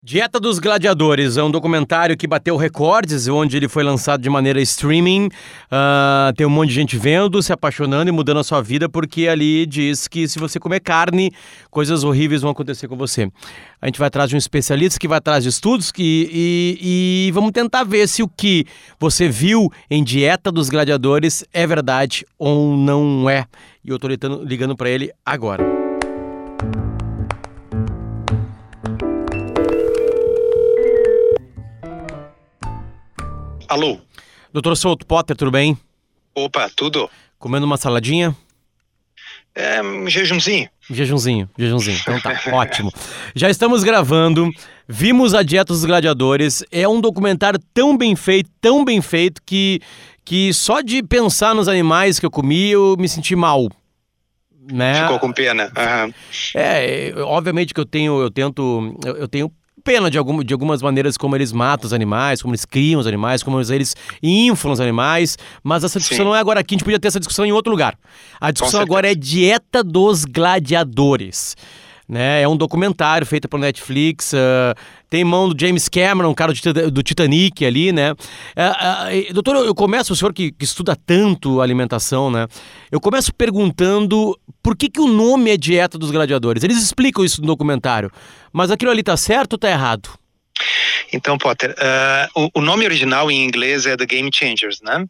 Dieta 0.00 0.38
dos 0.38 0.60
Gladiadores 0.60 1.36
é 1.36 1.42
um 1.42 1.50
documentário 1.50 2.16
que 2.16 2.28
bateu 2.28 2.56
recordes, 2.56 3.26
onde 3.26 3.56
ele 3.56 3.66
foi 3.66 3.82
lançado 3.82 4.22
de 4.22 4.30
maneira 4.30 4.60
streaming. 4.60 5.26
Uh, 5.26 6.32
tem 6.36 6.46
um 6.46 6.50
monte 6.50 6.68
de 6.68 6.76
gente 6.76 6.96
vendo, 6.96 7.42
se 7.42 7.52
apaixonando 7.52 8.08
e 8.08 8.12
mudando 8.12 8.38
a 8.38 8.44
sua 8.44 8.62
vida, 8.62 8.88
porque 8.88 9.26
ali 9.26 9.66
diz 9.66 10.06
que 10.06 10.28
se 10.28 10.38
você 10.38 10.60
comer 10.60 10.78
carne, 10.78 11.32
coisas 11.68 12.04
horríveis 12.04 12.42
vão 12.42 12.52
acontecer 12.52 12.86
com 12.86 12.96
você. 12.96 13.28
A 13.82 13.86
gente 13.86 13.98
vai 13.98 14.06
atrás 14.06 14.30
de 14.30 14.36
um 14.36 14.38
especialista 14.38 15.00
que 15.00 15.08
vai 15.08 15.18
atrás 15.18 15.42
de 15.42 15.50
estudos 15.50 15.90
que, 15.90 16.30
e, 16.32 17.28
e 17.28 17.32
vamos 17.32 17.50
tentar 17.50 17.82
ver 17.82 18.06
se 18.06 18.22
o 18.22 18.28
que 18.28 18.66
você 19.00 19.28
viu 19.28 19.68
em 19.90 20.04
Dieta 20.04 20.52
dos 20.52 20.70
Gladiadores 20.70 21.44
é 21.52 21.66
verdade 21.66 22.24
ou 22.38 22.76
não 22.76 23.28
é. 23.28 23.46
E 23.84 23.88
eu 23.88 23.96
estou 23.96 24.08
ligando 24.44 24.76
para 24.76 24.88
ele 24.88 25.10
agora. 25.26 25.77
Alô? 33.68 33.98
Doutor 34.50 34.74
Souto 34.78 35.04
Potter, 35.04 35.36
tudo 35.36 35.50
bem? 35.50 35.76
Opa, 36.34 36.70
tudo. 36.74 37.10
Comendo 37.38 37.66
uma 37.66 37.76
saladinha? 37.76 38.34
É, 39.54 39.82
um 39.82 40.08
jejumzinho. 40.08 40.70
Jejumzinho, 40.88 41.50
jejumzinho. 41.58 41.98
Então 42.00 42.18
tá, 42.18 42.40
ótimo. 42.56 42.90
Já 43.34 43.50
estamos 43.50 43.84
gravando, 43.84 44.50
vimos 44.88 45.34
a 45.34 45.42
Dieta 45.42 45.74
dos 45.74 45.84
Gladiadores. 45.84 46.64
É 46.72 46.88
um 46.88 46.98
documentário 46.98 47.60
tão 47.74 47.94
bem 47.94 48.16
feito, 48.16 48.48
tão 48.58 48.86
bem 48.86 49.02
feito, 49.02 49.42
que, 49.44 49.82
que 50.24 50.50
só 50.54 50.80
de 50.80 51.02
pensar 51.02 51.54
nos 51.54 51.68
animais 51.68 52.18
que 52.18 52.24
eu 52.24 52.30
comi, 52.30 52.70
eu 52.70 52.96
me 52.98 53.06
senti 53.06 53.36
mal. 53.36 53.68
Né? 54.72 55.02
Ficou 55.02 55.18
com 55.18 55.30
pena. 55.30 55.64
Uhum. 55.64 56.14
É, 56.54 57.12
obviamente 57.18 57.74
que 57.74 57.80
eu 57.80 57.86
tenho, 57.86 58.18
eu 58.18 58.30
tento, 58.30 58.96
eu, 59.04 59.16
eu 59.16 59.28
tenho 59.28 59.52
pena 59.88 60.10
de, 60.10 60.18
algum, 60.18 60.44
de 60.44 60.52
algumas 60.52 60.82
maneiras 60.82 61.16
como 61.16 61.34
eles 61.34 61.50
matam 61.50 61.86
os 61.86 61.94
animais, 61.94 62.42
como 62.42 62.52
eles 62.52 62.66
criam 62.66 63.00
os 63.00 63.06
animais, 63.06 63.42
como 63.42 63.58
eles 63.58 63.96
inflam 64.22 64.74
os 64.74 64.80
animais, 64.80 65.38
mas 65.64 65.82
essa 65.82 65.98
discussão 65.98 66.26
Sim. 66.26 66.28
não 66.28 66.36
é 66.36 66.40
agora 66.40 66.60
aqui, 66.60 66.74
a 66.74 66.76
gente 66.76 66.84
podia 66.84 67.00
ter 67.00 67.08
essa 67.08 67.18
discussão 67.18 67.46
em 67.46 67.52
outro 67.52 67.70
lugar. 67.70 67.96
A 68.38 68.50
discussão 68.50 68.82
agora 68.82 69.10
é 69.10 69.14
dieta 69.14 69.82
dos 69.82 70.26
gladiadores. 70.26 71.56
Né? 72.08 72.40
É 72.40 72.48
um 72.48 72.56
documentário 72.56 73.26
feito 73.26 73.46
pelo 73.48 73.60
Netflix. 73.60 74.32
Uh, 74.32 74.74
tem 75.10 75.24
mão 75.24 75.48
do 75.48 75.60
James 75.60 75.90
Cameron, 75.90 76.34
cara 76.34 76.52
do, 76.90 77.02
Titanic 77.02 77.66
ali, 77.66 77.92
né? 77.92 78.12
Uh, 78.12 79.30
uh, 79.30 79.34
doutor, 79.34 79.56
eu 79.56 79.74
começo, 79.74 80.14
o 80.14 80.16
senhor 80.16 80.32
que, 80.32 80.50
que, 80.50 80.64
estuda 80.64 80.96
tanto 80.96 81.60
alimentação, 81.60 82.30
né? 82.30 82.46
Eu 82.90 82.98
começo 82.98 83.34
perguntando 83.34 84.38
por 84.62 84.74
que, 84.74 84.88
que 84.88 85.00
o 85.00 85.06
nome 85.06 85.50
é 85.50 85.56
Dieta 85.58 85.98
dos 85.98 86.10
Gladiadores. 86.10 86.64
Eles 86.64 86.82
explicam 86.82 87.22
isso 87.24 87.42
no 87.42 87.46
documentário, 87.46 88.10
mas 88.50 88.70
aquilo 88.70 88.90
ali 88.90 89.02
tá 89.02 89.16
certo 89.16 89.52
ou 89.54 89.58
tá 89.58 89.68
errado? 89.68 90.08
Então, 91.12 91.38
Potter, 91.38 91.70
uh, 91.70 92.42
o, 92.54 92.60
o, 92.60 92.60
nome 92.60 92.84
original 92.84 93.30
em 93.30 93.44
inglês 93.44 93.86
é 93.86 93.96
The 93.96 94.06
Game 94.06 94.30
Changers, 94.32 94.80
né? 94.82 95.04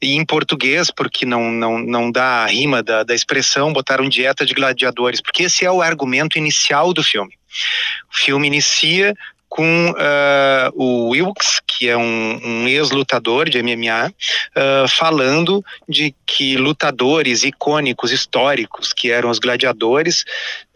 E 0.00 0.14
em 0.14 0.24
português, 0.24 0.90
porque 0.90 1.26
não, 1.26 1.50
não, 1.50 1.78
não 1.78 2.10
dá 2.10 2.44
a 2.44 2.46
rima 2.46 2.82
da, 2.82 3.02
da 3.02 3.14
expressão, 3.14 3.72
botaram 3.72 4.08
dieta 4.08 4.46
de 4.46 4.54
gladiadores, 4.54 5.20
porque 5.20 5.44
esse 5.44 5.64
é 5.64 5.70
o 5.70 5.82
argumento 5.82 6.38
inicial 6.38 6.92
do 6.92 7.02
filme. 7.02 7.34
O 8.12 8.16
filme 8.16 8.46
inicia 8.46 9.14
com 9.50 9.90
uh, 9.90 10.70
o 10.74 11.08
Wilkes, 11.08 11.60
que 11.66 11.88
é 11.88 11.96
um, 11.96 12.40
um 12.42 12.68
ex-lutador 12.68 13.50
de 13.50 13.60
MMA, 13.60 14.06
uh, 14.06 14.12
ah, 14.54 14.86
falando 14.88 15.62
de 15.88 16.14
que 16.24 16.56
lutadores 16.56 17.42
icônicos, 17.42 18.12
históricos, 18.12 18.92
que 18.92 19.10
eram 19.10 19.28
os 19.28 19.40
gladiadores, 19.40 20.22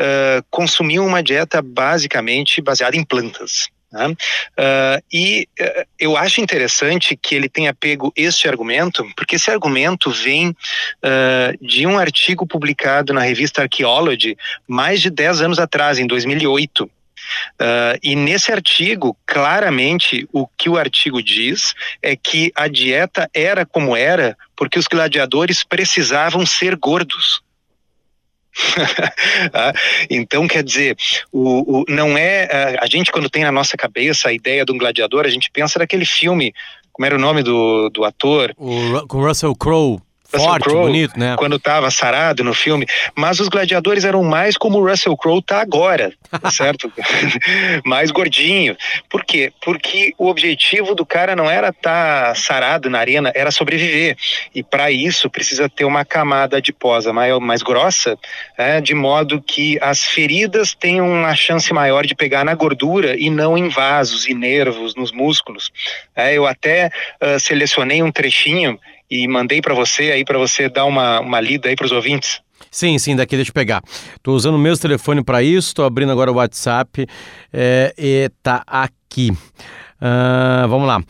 uh, 0.00 0.44
consumiam 0.50 1.06
uma 1.06 1.22
dieta 1.22 1.62
basicamente 1.62 2.60
baseada 2.60 2.96
em 2.96 3.04
plantas. 3.04 3.68
Né? 3.94 4.08
Uh, 4.08 5.04
e 5.12 5.48
uh, 5.60 5.86
eu 6.00 6.16
acho 6.16 6.40
interessante 6.40 7.16
que 7.16 7.34
ele 7.36 7.48
tenha 7.48 7.72
pego 7.72 8.12
este 8.16 8.48
argumento, 8.48 9.06
porque 9.16 9.36
esse 9.36 9.50
argumento 9.50 10.10
vem 10.10 10.48
uh, 10.50 11.64
de 11.64 11.86
um 11.86 11.96
artigo 11.96 12.44
publicado 12.44 13.14
na 13.14 13.20
revista 13.20 13.62
Archaeology 13.62 14.36
mais 14.66 15.00
de 15.00 15.10
10 15.10 15.42
anos 15.42 15.58
atrás, 15.60 16.00
em 16.00 16.08
2008. 16.08 16.84
Uh, 16.84 17.96
e 18.02 18.16
nesse 18.16 18.50
artigo, 18.52 19.16
claramente, 19.24 20.28
o 20.32 20.46
que 20.46 20.68
o 20.68 20.76
artigo 20.76 21.22
diz 21.22 21.72
é 22.02 22.16
que 22.16 22.52
a 22.54 22.66
dieta 22.66 23.30
era 23.32 23.64
como 23.64 23.96
era 23.96 24.36
porque 24.56 24.78
os 24.78 24.88
gladiadores 24.88 25.62
precisavam 25.62 26.44
ser 26.44 26.76
gordos. 26.76 27.43
Ah, 29.52 29.72
então, 30.08 30.46
quer 30.46 30.62
dizer, 30.62 30.96
o, 31.32 31.80
o, 31.80 31.84
não 31.88 32.16
é. 32.16 32.76
A, 32.80 32.86
gente, 32.86 33.10
quando 33.10 33.30
tem 33.30 33.44
na 33.44 33.52
nossa 33.52 33.76
cabeça 33.76 34.28
a 34.28 34.32
ideia 34.32 34.64
de 34.64 34.72
um 34.72 34.78
gladiador, 34.78 35.24
a 35.24 35.30
gente 35.30 35.50
pensa 35.50 35.78
naquele 35.78 36.04
filme. 36.04 36.52
Como 36.92 37.04
era 37.04 37.16
o 37.16 37.18
nome 37.18 37.42
do, 37.42 37.90
do 37.90 38.04
ator? 38.04 38.54
O, 38.56 39.06
com 39.08 39.20
Russell 39.20 39.54
Crowe. 39.54 39.98
Forte, 40.38 40.64
Crowe, 40.64 40.86
bonito, 40.86 41.18
né? 41.18 41.34
Quando 41.36 41.56
estava 41.56 41.90
sarado 41.90 42.42
no 42.42 42.54
filme. 42.54 42.86
Mas 43.14 43.40
os 43.40 43.48
gladiadores 43.48 44.04
eram 44.04 44.22
mais 44.22 44.56
como 44.56 44.78
o 44.78 44.88
Russell 44.88 45.16
Crowe 45.16 45.42
tá 45.42 45.60
agora, 45.60 46.12
tá 46.30 46.50
certo? 46.52 46.92
mais 47.84 48.10
gordinho. 48.10 48.76
Por 49.08 49.24
quê? 49.24 49.52
Porque 49.62 50.14
o 50.18 50.28
objetivo 50.28 50.94
do 50.94 51.04
cara 51.04 51.36
não 51.36 51.50
era 51.50 51.68
estar 51.68 52.28
tá 52.28 52.34
sarado 52.34 52.90
na 52.90 52.98
arena, 52.98 53.32
era 53.34 53.50
sobreviver. 53.50 54.16
E 54.54 54.62
para 54.62 54.90
isso 54.90 55.30
precisa 55.30 55.68
ter 55.68 55.84
uma 55.84 56.04
camada 56.04 56.56
adiposa 56.58 57.12
mais, 57.12 57.38
mais 57.38 57.62
grossa, 57.62 58.18
é, 58.56 58.80
de 58.80 58.94
modo 58.94 59.40
que 59.40 59.78
as 59.80 60.04
feridas 60.04 60.74
tenham 60.74 61.08
uma 61.08 61.34
chance 61.34 61.72
maior 61.72 62.06
de 62.06 62.14
pegar 62.14 62.44
na 62.44 62.54
gordura 62.54 63.16
e 63.18 63.30
não 63.30 63.56
em 63.56 63.68
vasos 63.68 64.26
e 64.26 64.34
nervos, 64.34 64.94
nos 64.94 65.12
músculos. 65.12 65.70
É, 66.14 66.34
eu 66.34 66.46
até 66.46 66.90
uh, 67.22 67.38
selecionei 67.38 68.02
um 68.02 68.10
trechinho 68.10 68.78
e 69.10 69.26
mandei 69.28 69.60
para 69.60 69.74
você 69.74 70.12
aí 70.12 70.24
para 70.24 70.38
você 70.38 70.68
dar 70.68 70.84
uma, 70.84 71.20
uma 71.20 71.40
lida 71.40 71.68
aí 71.68 71.76
para 71.76 71.86
os 71.86 71.92
ouvintes. 71.92 72.40
Sim, 72.70 72.98
sim, 72.98 73.14
daqui 73.14 73.36
deixa 73.36 73.50
eu 73.50 73.54
pegar. 73.54 73.82
Estou 74.16 74.34
usando 74.34 74.56
o 74.56 74.58
mesmo 74.58 74.82
telefone 74.82 75.22
para 75.22 75.42
isso, 75.42 75.68
estou 75.68 75.84
abrindo 75.84 76.10
agora 76.10 76.32
o 76.32 76.36
WhatsApp 76.36 77.06
é, 77.52 77.94
e 77.96 78.30
tá 78.42 78.62
aqui. 78.66 79.30
Uh, 79.30 80.68
vamos 80.68 80.86
lá. 80.86 81.02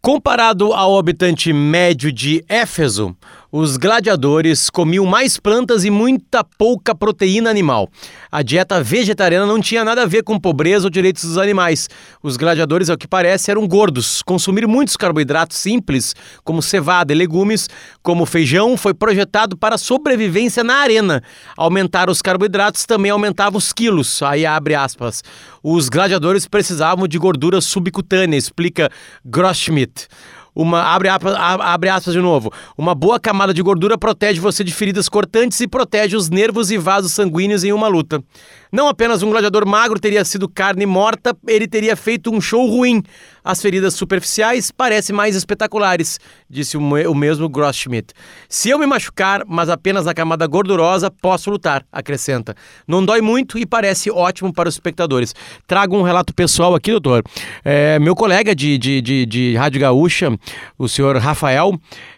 Comparado 0.00 0.72
ao 0.72 0.98
habitante 0.98 1.52
médio 1.52 2.10
de 2.12 2.44
Éfeso, 2.48 3.16
os 3.54 3.76
gladiadores 3.76 4.70
comiam 4.70 5.04
mais 5.04 5.36
plantas 5.36 5.84
e 5.84 5.90
muita 5.90 6.42
pouca 6.42 6.94
proteína 6.94 7.50
animal. 7.50 7.86
A 8.30 8.40
dieta 8.40 8.82
vegetariana 8.82 9.44
não 9.44 9.60
tinha 9.60 9.84
nada 9.84 10.04
a 10.04 10.06
ver 10.06 10.22
com 10.22 10.40
pobreza 10.40 10.86
ou 10.86 10.90
direitos 10.90 11.22
dos 11.22 11.36
animais. 11.36 11.86
Os 12.22 12.38
gladiadores, 12.38 12.88
ao 12.88 12.96
que 12.96 13.06
parece, 13.06 13.50
eram 13.50 13.68
gordos. 13.68 14.22
Consumir 14.22 14.66
muitos 14.66 14.96
carboidratos 14.96 15.58
simples, 15.58 16.16
como 16.42 16.62
cevada 16.62 17.12
e 17.12 17.14
legumes, 17.14 17.68
como 18.02 18.24
feijão, 18.24 18.74
foi 18.74 18.94
projetado 18.94 19.54
para 19.54 19.76
sobrevivência 19.76 20.64
na 20.64 20.76
arena. 20.76 21.22
Aumentar 21.54 22.08
os 22.08 22.22
carboidratos 22.22 22.86
também 22.86 23.10
aumentava 23.10 23.58
os 23.58 23.70
quilos. 23.70 24.22
Aí 24.22 24.46
abre 24.46 24.74
aspas. 24.74 25.22
Os 25.62 25.90
gladiadores 25.90 26.46
precisavam 26.46 27.06
de 27.06 27.18
gordura 27.18 27.60
subcutânea, 27.60 28.38
explica 28.38 28.90
Grossschmidt. 29.22 30.08
Uma, 30.54 30.82
abre, 30.82 31.08
abre 31.08 31.88
aspas 31.88 32.12
de 32.12 32.20
novo. 32.20 32.52
Uma 32.76 32.94
boa 32.94 33.18
camada 33.18 33.54
de 33.54 33.62
gordura 33.62 33.96
protege 33.96 34.38
você 34.38 34.62
de 34.62 34.72
feridas 34.72 35.08
cortantes 35.08 35.60
e 35.60 35.66
protege 35.66 36.16
os 36.16 36.28
nervos 36.28 36.70
e 36.70 36.76
vasos 36.76 37.12
sanguíneos 37.12 37.64
em 37.64 37.72
uma 37.72 37.88
luta. 37.88 38.22
Não 38.70 38.88
apenas 38.88 39.22
um 39.22 39.30
gladiador 39.30 39.66
magro 39.66 40.00
teria 40.00 40.24
sido 40.24 40.48
carne 40.48 40.86
morta, 40.86 41.36
ele 41.46 41.68
teria 41.68 41.94
feito 41.94 42.30
um 42.30 42.40
show 42.40 42.66
ruim. 42.66 43.02
As 43.44 43.60
feridas 43.60 43.94
superficiais 43.94 44.70
parecem 44.70 45.14
mais 45.14 45.34
espetaculares, 45.34 46.20
disse 46.48 46.76
o 46.76 47.14
mesmo 47.14 47.48
Grossschmidt. 47.48 48.14
Se 48.48 48.70
eu 48.70 48.78
me 48.78 48.86
machucar, 48.86 49.42
mas 49.46 49.68
apenas 49.68 50.04
na 50.06 50.14
camada 50.14 50.46
gordurosa, 50.46 51.10
posso 51.10 51.50
lutar, 51.50 51.84
acrescenta. 51.90 52.54
Não 52.86 53.04
dói 53.04 53.20
muito 53.20 53.58
e 53.58 53.66
parece 53.66 54.10
ótimo 54.10 54.52
para 54.52 54.68
os 54.68 54.76
espectadores. 54.76 55.34
Trago 55.66 55.96
um 55.98 56.02
relato 56.02 56.32
pessoal 56.32 56.74
aqui, 56.74 56.92
doutor. 56.92 57.24
É, 57.64 57.98
meu 57.98 58.14
colega 58.14 58.54
de, 58.54 58.78
de, 58.78 59.00
de, 59.00 59.26
de 59.26 59.56
Rádio 59.56 59.80
Gaúcha, 59.80 60.30
o 60.78 60.88
senhor 60.88 61.16
Rafael, 61.16 61.72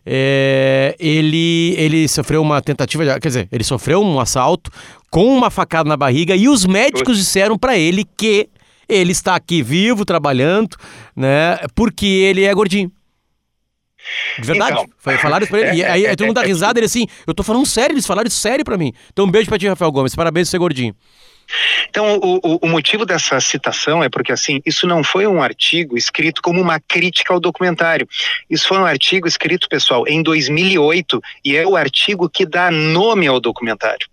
é, 0.05 0.95
ele, 0.99 1.75
ele 1.77 2.09
sofreu 2.09 2.43
uma 2.43 2.61
tentativa, 2.61 3.05
de, 3.05 3.21
quer 3.21 3.29
dizer, 3.29 3.49
ele 3.51 3.65
sofreu 3.65 4.03
um 4.03 4.21
assalto 4.21 4.71
com 5.11 5.27
uma 5.27 5.51
facada 5.51 5.89
na 5.89 5.97
barriga 5.97 6.35
e 6.35 6.49
os 6.49 6.65
médicos 6.65 7.19
disseram 7.19 7.59
para 7.59 7.77
ele 7.77 8.05
que 8.17 8.49
ele 8.89 9.13
está 9.13 9.35
aqui 9.35 9.63
vivo, 9.63 10.05
trabalhando, 10.05 10.77
né? 11.17 11.59
Porque 11.75 12.07
ele 12.07 12.45
é 12.45 12.53
gordinho. 12.53 12.91
De 14.39 14.47
verdade. 14.47 14.73
Então, 14.73 15.19
falaram 15.19 15.45
isso 15.45 15.51
pra 15.51 15.61
ele. 15.61 15.69
É, 15.71 15.75
e 15.77 15.85
aí, 15.85 16.07
aí 16.07 16.17
todo 16.17 16.27
mundo 16.27 16.37
dá 16.37 16.43
risada, 16.43 16.79
ele 16.79 16.87
assim, 16.87 17.07
eu 17.27 17.35
tô 17.35 17.43
falando 17.43 17.65
sério, 17.65 17.95
eles 17.95 18.07
falaram 18.07 18.29
isso 18.29 18.39
sério 18.39 18.65
pra 18.65 18.77
mim. 18.77 18.93
Então 19.13 19.25
um 19.25 19.31
beijo 19.31 19.49
pra 19.49 19.59
ti, 19.59 19.67
Rafael 19.67 19.91
Gomes. 19.91 20.15
Parabéns 20.15 20.49
por 20.49 20.51
ser 20.51 20.59
gordinho. 20.59 20.95
Então, 21.89 22.19
o, 22.23 22.59
o, 22.63 22.69
motivo 22.69 23.05
dessa 23.07 23.41
citação 23.41 24.03
é 24.03 24.09
porque, 24.09 24.33
assim, 24.33 24.61
isso 24.65 24.87
não 24.87 25.05
foi 25.05 25.27
um 25.27 25.43
artigo 25.43 25.97
escrito 25.97 26.43
como 26.43 26.61
uma 26.61 26.81
crítica 26.81 27.33
ao 27.33 27.41
documentário. 27.41 28.09
Isso 28.49 28.67
foi 28.69 28.79
um 28.79 28.87
artigo 28.87 29.29
escrito, 29.29 29.69
pessoal, 29.69 30.05
em 30.07 30.23
2008, 30.23 31.23
e 31.45 31.57
é 31.57 31.67
o 31.67 31.77
artigo 31.77 32.29
que 32.29 32.45
dá 32.45 32.71
nome 32.71 33.27
ao 33.27 33.41
documentário. 33.41 34.09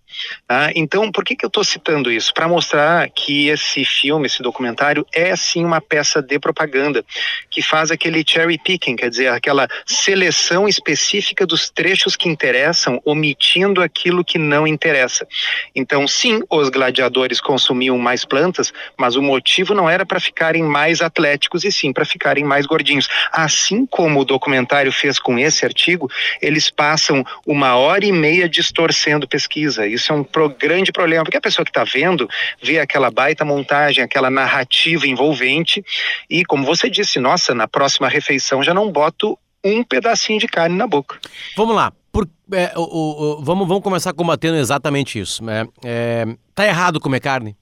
Ah, 0.48 0.72
então, 0.75 1.12
por 1.12 1.24
que, 1.24 1.36
que 1.36 1.46
eu 1.46 1.48
estou 1.48 1.63
citando 1.63 2.12
isso? 2.12 2.34
Para 2.34 2.48
mostrar 2.48 3.10
que 3.10 3.48
esse 3.48 3.86
filme, 3.86 4.25
esse 4.25 4.42
documentário, 4.42 5.06
é 5.13 5.36
sim 5.36 5.63
uma 5.63 5.81
peça 5.81 6.22
de 6.22 6.40
propaganda 6.40 7.04
que 7.50 7.62
faz 7.62 7.92
aquele 7.92 8.24
cherry 8.28 8.58
picking, 8.58 8.96
quer 8.96 9.10
dizer, 9.10 9.28
aquela 9.28 9.68
seleção 9.86 10.68
específica 10.68 11.46
dos 11.46 11.69
trechos 11.69 12.16
que 12.16 12.30
interessam, 12.30 13.02
omitindo 13.06 13.81
aquilo 13.81 14.24
que 14.24 14.38
não 14.38 14.66
interessa. 14.66 15.28
Então, 15.75 16.08
sim, 16.08 16.42
os 16.50 16.69
gladiadores 16.69 17.40
consumiam 17.40 17.98
mais 17.98 18.25
plantas, 18.25 18.74
mas 18.98 19.16
o 19.16 19.22
motivo 19.22 19.74
não 19.74 19.90
era 19.90 20.06
para 20.06 20.19
ficarem 20.19 20.63
mais 20.63 21.02
atléticos 21.02 21.63
e 21.63 21.72
sim 21.72 21.94
para 21.94 22.06
ficarem 22.06 22.44
mais 22.44 22.66
gordinhos. 22.66 23.08
Assim 23.31 23.86
como 23.86 24.22
o 24.22 24.25
documentário 24.25 24.92
fez 24.92 25.19
com 25.19 25.38
esse 25.38 25.66
artigo, 25.66 26.10
eles 26.42 26.69
passam 26.69 27.24
uma 27.46 27.75
hora 27.75 28.06
e 28.06 28.12
meia 28.12 28.48
distorcendo 28.48 29.28
pesquisa. 29.28 29.86
Isso 29.86 30.00
é 30.09 30.15
um 30.15 30.24
pro, 30.24 30.50
grande 30.50 30.92
problema, 30.92 31.25
porque 31.25 31.38
a 31.38 31.42
pessoa 31.42 31.65
que 31.65 31.71
está 31.71 31.83
vendo 31.83 32.30
vê 32.63 32.80
aquela 32.80 33.12
baita 33.12 33.44
montagem, 33.44 34.03
aquela 34.03 34.30
narrativa 34.30 35.06
envolvente 35.06 35.83
e, 36.30 36.45
como 36.45 36.65
você 36.65 36.89
disse, 36.89 37.19
nossa, 37.19 37.53
na 37.53 37.68
próxima 37.68 38.07
refeição 38.07 38.63
já 38.63 38.74
não 38.74 38.89
boto 38.89 39.38
um 39.63 39.83
pedacinho 39.83 40.39
de 40.39 40.48
carne 40.48 40.75
na 40.75 40.88
boca. 40.88 41.19
Vamos 41.56 41.75
lá. 41.75 41.92
Por, 42.12 42.27
é, 42.51 42.74
o, 42.75 42.81
o, 42.81 43.44
vamos, 43.44 43.68
vamos 43.68 43.83
começar 43.83 44.13
combatendo 44.13 44.57
exatamente 44.57 45.19
isso. 45.19 45.44
Né? 45.44 45.65
É, 45.83 46.25
tá 46.56 46.65
errado 46.65 47.00
comer 47.00 47.19
carne? 47.19 47.56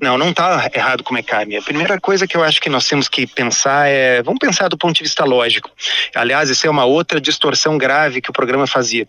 Não, 0.00 0.18
não 0.18 0.30
está 0.30 0.68
errado 0.74 1.02
comer 1.02 1.22
carne. 1.22 1.56
A 1.56 1.62
primeira 1.62 2.00
coisa 2.00 2.26
que 2.26 2.36
eu 2.36 2.42
acho 2.42 2.60
que 2.60 2.68
nós 2.68 2.86
temos 2.86 3.08
que 3.08 3.26
pensar 3.26 3.88
é, 3.88 4.22
vamos 4.22 4.38
pensar 4.38 4.68
do 4.68 4.76
ponto 4.76 4.94
de 4.94 5.02
vista 5.02 5.24
lógico. 5.24 5.70
Aliás, 6.14 6.50
isso 6.50 6.66
é 6.66 6.70
uma 6.70 6.84
outra 6.84 7.20
distorção 7.20 7.78
grave 7.78 8.20
que 8.20 8.30
o 8.30 8.32
programa 8.32 8.66
fazia. 8.66 9.06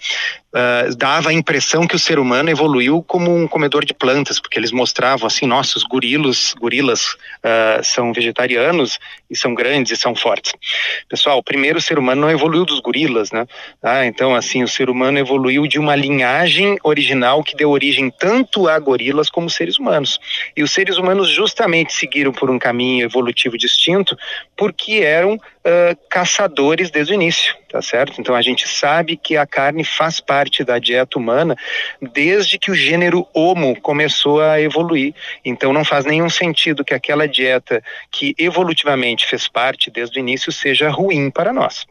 Uh, 0.54 0.96
dava 0.96 1.30
a 1.30 1.34
impressão 1.34 1.88
que 1.88 1.96
o 1.96 2.00
ser 2.00 2.20
humano 2.20 2.48
evoluiu 2.48 3.02
como 3.02 3.36
um 3.36 3.48
comedor 3.48 3.84
de 3.84 3.94
plantas, 3.94 4.40
porque 4.40 4.60
eles 4.60 4.72
mostravam 4.72 5.26
assim, 5.26 5.48
nossos 5.48 5.84
gorilos, 5.84 6.54
gorilas 6.60 7.14
uh, 7.14 7.84
são 7.84 8.14
vegetarianos 8.14 9.00
e 9.30 9.36
são 9.36 9.56
grandes 9.56 9.92
e 9.94 10.00
são 10.00 10.16
fortes. 10.16 10.54
Pessoal, 11.10 11.40
o 11.40 11.44
primeiro 11.44 11.82
ser 11.82 11.98
humano 11.98 12.22
não 12.22 12.30
evoluiu 12.30 12.66
dos 12.66 12.80
gorilas, 12.80 13.32
né? 13.32 13.48
Ah, 13.82 14.06
então, 14.06 14.36
assim, 14.36 14.62
o 14.62 14.68
ser 14.68 14.92
humano 14.92 15.18
evoluiu 15.18 15.66
de 15.66 15.80
uma 15.80 15.96
linhagem 15.96 16.78
original 16.84 17.44
que 17.44 17.56
deu 17.56 17.72
origem 17.72 18.12
tanto 18.12 18.68
a 18.68 18.78
gorilas 18.78 19.32
como 19.32 19.50
seres 19.50 19.80
humanos. 19.80 20.20
E 20.56 20.62
os 20.62 20.72
seres 20.72 20.98
humanos 20.98 21.30
justamente 21.30 21.94
seguiram 21.94 22.32
por 22.32 22.52
um 22.52 22.60
caminho 22.60 23.06
evolutivo 23.06 23.58
distinto 23.58 24.16
porque 24.56 25.02
eram 25.04 25.34
uh, 25.36 25.98
caçadores 26.10 26.92
desde 26.92 27.14
o 27.14 27.16
início, 27.16 27.56
tá 27.70 27.82
certo? 27.82 28.20
Então 28.20 28.36
a 28.36 28.42
gente 28.42 28.68
sabe 28.68 29.18
que 29.18 29.36
a 29.36 29.46
carne 29.46 29.84
faz 29.84 30.20
parte 30.20 30.43
da 30.64 30.80
dieta 30.80 31.18
humana 31.18 31.56
desde 32.14 32.58
que 32.58 32.72
o 32.72 32.76
gênero 32.76 33.28
Homo 33.34 33.80
começou 33.80 34.42
a 34.42 34.60
evoluir. 34.60 35.14
Então 35.46 35.72
não 35.72 35.86
faz 35.86 36.06
nenhum 36.06 36.30
sentido 36.30 36.84
que 36.84 36.94
aquela 36.94 37.28
dieta 37.28 37.84
que 38.12 38.36
evolutivamente 38.38 39.28
fez 39.28 39.48
parte 39.48 39.92
desde 39.92 40.18
o 40.18 40.22
início 40.22 40.52
seja 40.52 40.90
ruim 40.90 41.30
para 41.30 41.54
nós. 41.54 41.86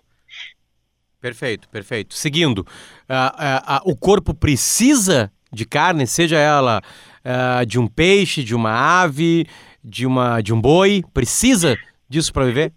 Perfeito, 1.20 1.68
perfeito. 1.68 2.14
Seguindo, 2.14 2.58
uh, 2.58 3.80
o 3.84 3.96
corpo 3.96 4.34
precisa 4.34 5.32
de 5.52 5.64
carne, 5.64 6.06
seja 6.06 6.36
ela 6.36 6.82
de 7.68 7.78
um 7.78 7.86
peixe, 7.86 8.42
de 8.42 8.52
uma 8.52 8.72
ave, 8.72 9.46
de, 9.84 10.04
uma, 10.06 10.40
de 10.40 10.52
um 10.52 10.60
boi? 10.60 11.04
Precisa 11.14 11.78
disso 12.08 12.32
para 12.32 12.44
viver? 12.44 12.72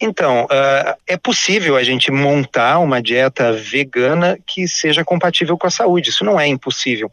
Então, 0.00 0.44
uh, 0.44 0.98
é 1.06 1.16
possível 1.16 1.76
a 1.76 1.82
gente 1.82 2.10
montar 2.10 2.78
uma 2.78 3.00
dieta 3.00 3.52
vegana 3.52 4.38
que 4.46 4.68
seja 4.68 5.04
compatível 5.04 5.56
com 5.56 5.66
a 5.66 5.70
saúde. 5.70 6.10
Isso 6.10 6.24
não 6.24 6.38
é 6.38 6.46
impossível. 6.46 7.10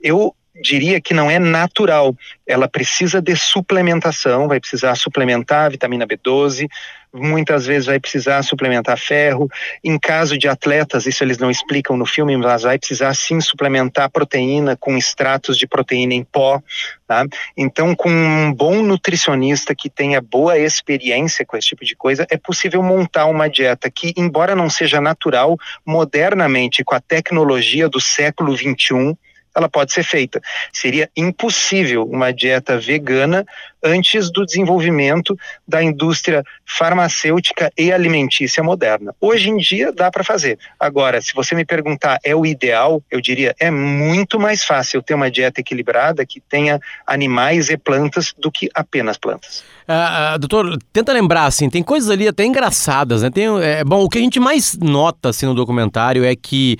Eu 0.00 0.34
diria 0.62 1.00
que 1.00 1.14
não 1.14 1.30
é 1.30 1.38
natural. 1.38 2.14
Ela 2.46 2.68
precisa 2.68 3.20
de 3.20 3.34
suplementação, 3.36 4.46
vai 4.46 4.60
precisar 4.60 4.94
suplementar 4.94 5.70
vitamina 5.70 6.06
B12, 6.06 6.68
muitas 7.12 7.66
vezes 7.66 7.86
vai 7.86 7.98
precisar 7.98 8.42
suplementar 8.42 8.98
ferro. 8.98 9.48
Em 9.82 9.98
caso 9.98 10.38
de 10.38 10.48
atletas, 10.48 11.06
isso 11.06 11.24
eles 11.24 11.38
não 11.38 11.50
explicam 11.50 11.96
no 11.96 12.06
filme, 12.06 12.36
mas 12.36 12.62
vai 12.62 12.78
precisar 12.78 13.14
sim 13.14 13.40
suplementar 13.40 14.10
proteína 14.10 14.76
com 14.76 14.96
extratos 14.96 15.56
de 15.56 15.66
proteína 15.66 16.14
em 16.14 16.24
pó. 16.24 16.62
Tá? 17.06 17.24
Então, 17.56 17.94
com 17.94 18.08
um 18.08 18.52
bom 18.52 18.82
nutricionista 18.82 19.74
que 19.74 19.90
tenha 19.90 20.20
boa 20.20 20.56
experiência 20.58 21.44
com 21.44 21.56
esse 21.56 21.68
tipo 21.68 21.84
de 21.84 21.96
coisa, 21.96 22.26
é 22.30 22.36
possível 22.36 22.82
montar 22.82 23.26
uma 23.26 23.48
dieta 23.48 23.90
que, 23.90 24.12
embora 24.16 24.54
não 24.54 24.70
seja 24.70 25.00
natural, 25.00 25.56
modernamente, 25.84 26.84
com 26.84 26.94
a 26.94 27.00
tecnologia 27.00 27.88
do 27.88 28.00
século 28.00 28.54
21, 28.54 29.16
ela 29.54 29.68
pode 29.68 29.92
ser 29.92 30.02
feita. 30.02 30.40
Seria 30.72 31.10
impossível 31.16 32.04
uma 32.04 32.32
dieta 32.32 32.78
vegana 32.78 33.46
antes 33.82 34.30
do 34.30 34.44
desenvolvimento 34.44 35.36
da 35.66 35.82
indústria 35.82 36.44
farmacêutica 36.66 37.72
e 37.76 37.92
alimentícia 37.92 38.62
moderna. 38.62 39.14
Hoje 39.20 39.48
em 39.48 39.56
dia 39.56 39.92
dá 39.92 40.10
para 40.10 40.22
fazer. 40.22 40.58
Agora, 40.78 41.20
se 41.20 41.34
você 41.34 41.54
me 41.54 41.64
perguntar 41.64 42.18
é 42.22 42.34
o 42.34 42.44
ideal, 42.44 43.02
eu 43.10 43.20
diria 43.20 43.54
é 43.58 43.70
muito 43.70 44.38
mais 44.38 44.64
fácil 44.64 45.02
ter 45.02 45.14
uma 45.14 45.30
dieta 45.30 45.60
equilibrada 45.60 46.26
que 46.26 46.40
tenha 46.40 46.80
animais 47.06 47.70
e 47.70 47.76
plantas 47.76 48.34
do 48.38 48.50
que 48.50 48.68
apenas 48.74 49.16
plantas. 49.16 49.64
Uh, 49.90 50.36
uh, 50.36 50.38
doutor, 50.38 50.78
tenta 50.92 51.12
lembrar 51.12 51.46
assim, 51.46 51.68
tem 51.68 51.82
coisas 51.82 52.08
ali 52.08 52.28
até 52.28 52.44
engraçadas, 52.44 53.22
né? 53.22 53.30
Tem, 53.30 53.46
é, 53.60 53.82
bom, 53.82 54.04
o 54.04 54.08
que 54.08 54.18
a 54.18 54.20
gente 54.20 54.38
mais 54.38 54.78
nota 54.78 55.30
assim 55.30 55.46
no 55.46 55.54
documentário 55.54 56.24
é 56.24 56.36
que 56.36 56.78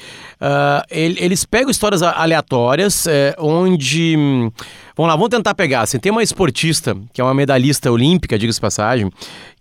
ele, 0.89 1.17
eles 1.19 1.45
pegam 1.45 1.73
histórias 1.73 2.03
aleatórias 2.03 3.09
é, 3.09 3.35
onde 3.37 4.15
hum, 4.17 4.53
Vamos 5.01 5.09
lá, 5.09 5.17
vamos 5.17 5.31
tentar 5.31 5.55
pegar. 5.55 5.81
Assim, 5.81 5.99
tem 5.99 6.12
uma 6.12 6.23
esportista, 6.23 6.95
que 7.15 7.23
é 7.23 7.25
uma 7.25 7.33
medalhista 7.33 7.91
olímpica, 7.91 8.39
diga-se 8.39 8.61
passagem, 8.61 9.11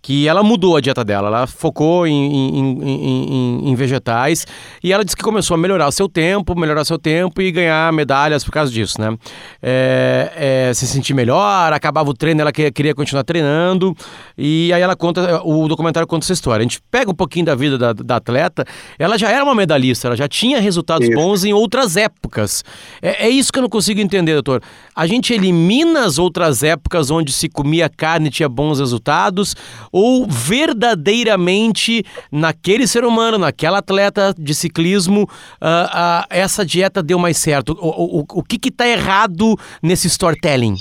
que 0.02 0.26
ela 0.26 0.42
mudou 0.42 0.76
a 0.76 0.80
dieta 0.80 1.04
dela. 1.04 1.28
Ela 1.28 1.46
focou 1.46 2.06
em, 2.06 2.12
em, 2.12 2.82
em, 2.82 3.70
em, 3.70 3.74
vegetais 3.74 4.46
e 4.82 4.92
ela 4.92 5.04
disse 5.04 5.16
que 5.16 5.22
começou 5.22 5.54
a 5.54 5.58
melhorar 5.58 5.90
seu 5.90 6.08
tempo, 6.08 6.58
melhorar 6.58 6.84
seu 6.84 6.98
tempo 6.98 7.40
e 7.42 7.50
ganhar 7.50 7.92
medalhas 7.92 8.42
por 8.42 8.50
causa 8.50 8.72
disso, 8.72 9.00
né? 9.00 9.16
É, 9.62 10.68
é, 10.70 10.74
se 10.74 10.86
sentir 10.86 11.14
melhor, 11.14 11.72
acabava 11.72 12.08
o 12.10 12.14
treino, 12.14 12.40
ela 12.40 12.52
queria 12.52 12.94
continuar 12.94 13.24
treinando 13.24 13.94
e 14.36 14.72
aí 14.72 14.80
ela 14.80 14.96
conta, 14.96 15.42
o 15.44 15.68
documentário 15.68 16.06
conta 16.06 16.24
essa 16.24 16.32
história. 16.32 16.60
A 16.60 16.64
gente 16.64 16.80
pega 16.90 17.10
um 17.10 17.14
pouquinho 17.14 17.46
da 17.46 17.54
vida 17.54 17.76
da, 17.76 17.92
da 17.92 18.16
atleta, 18.16 18.64
ela 18.98 19.18
já 19.18 19.30
era 19.30 19.44
uma 19.44 19.54
medalhista, 19.54 20.08
ela 20.08 20.16
já 20.16 20.28
tinha 20.28 20.60
resultados 20.60 21.08
isso. 21.08 21.16
bons 21.16 21.44
em 21.44 21.52
outras 21.52 21.96
épocas. 21.96 22.64
É, 23.02 23.26
é 23.26 23.28
isso 23.28 23.52
que 23.52 23.58
eu 23.58 23.62
não 23.62 23.68
consigo 23.68 24.00
entender, 24.00 24.32
doutor. 24.32 24.62
A 24.94 25.06
gente 25.06 25.32
elimina 25.32 26.04
as 26.04 26.18
outras 26.18 26.62
épocas 26.62 27.10
onde 27.10 27.32
se 27.32 27.48
comia 27.48 27.88
carne 27.88 28.28
e 28.28 28.30
tinha 28.30 28.48
bons 28.48 28.78
resultados? 28.78 29.54
Ou 29.92 30.26
verdadeiramente 30.26 32.04
naquele 32.30 32.86
ser 32.86 33.04
humano, 33.04 33.38
naquela 33.38 33.78
atleta 33.78 34.34
de 34.38 34.54
ciclismo, 34.54 35.22
uh, 35.22 35.66
uh, 35.66 36.26
essa 36.30 36.64
dieta 36.64 37.02
deu 37.02 37.18
mais 37.18 37.38
certo? 37.38 37.76
O, 37.80 38.20
o, 38.20 38.24
o 38.34 38.42
que 38.42 38.68
está 38.68 38.86
errado 38.86 39.58
nesse 39.82 40.06
storytelling? 40.06 40.76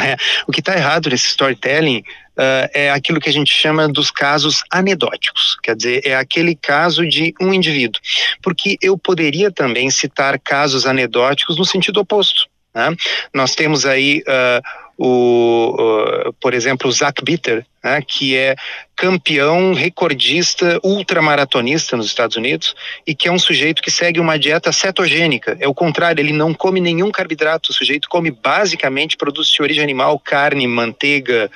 É, 0.00 0.16
o 0.46 0.52
que 0.52 0.60
está 0.60 0.74
errado 0.74 1.10
nesse 1.10 1.26
storytelling 1.26 1.98
uh, 1.98 2.68
é 2.72 2.90
aquilo 2.90 3.20
que 3.20 3.28
a 3.28 3.32
gente 3.32 3.52
chama 3.52 3.86
dos 3.88 4.10
casos 4.10 4.64
anedóticos, 4.70 5.58
quer 5.62 5.76
dizer, 5.76 6.00
é 6.06 6.16
aquele 6.16 6.56
caso 6.56 7.06
de 7.06 7.34
um 7.40 7.52
indivíduo. 7.52 8.00
Porque 8.42 8.78
eu 8.80 8.96
poderia 8.96 9.50
também 9.50 9.90
citar 9.90 10.38
casos 10.38 10.86
anedóticos 10.86 11.58
no 11.58 11.64
sentido 11.64 12.00
oposto. 12.00 12.48
Né? 12.74 12.96
Nós 13.34 13.54
temos 13.54 13.84
aí 13.84 14.22
uh, 14.22 14.62
o, 14.98 15.74
uh, 15.78 16.32
por 16.34 16.54
exemplo, 16.54 16.88
o 16.88 16.92
Zach 16.92 17.22
Bitter, 17.24 17.64
né, 17.82 18.00
que 18.06 18.36
é 18.36 18.54
campeão 18.94 19.74
recordista 19.74 20.78
ultramaratonista 20.82 21.96
nos 21.96 22.06
Estados 22.06 22.36
Unidos 22.36 22.74
e 23.06 23.14
que 23.14 23.28
é 23.28 23.32
um 23.32 23.38
sujeito 23.38 23.82
que 23.82 23.90
segue 23.90 24.20
uma 24.20 24.38
dieta 24.38 24.70
cetogênica. 24.72 25.56
É 25.60 25.66
o 25.66 25.74
contrário, 25.74 26.20
ele 26.20 26.32
não 26.32 26.54
come 26.54 26.80
nenhum 26.80 27.10
carboidrato. 27.10 27.70
O 27.70 27.74
sujeito 27.74 28.08
come 28.08 28.30
basicamente 28.30 29.16
produtos 29.16 29.50
de 29.50 29.62
origem 29.62 29.82
animal, 29.82 30.18
carne, 30.18 30.66
manteiga, 30.66 31.50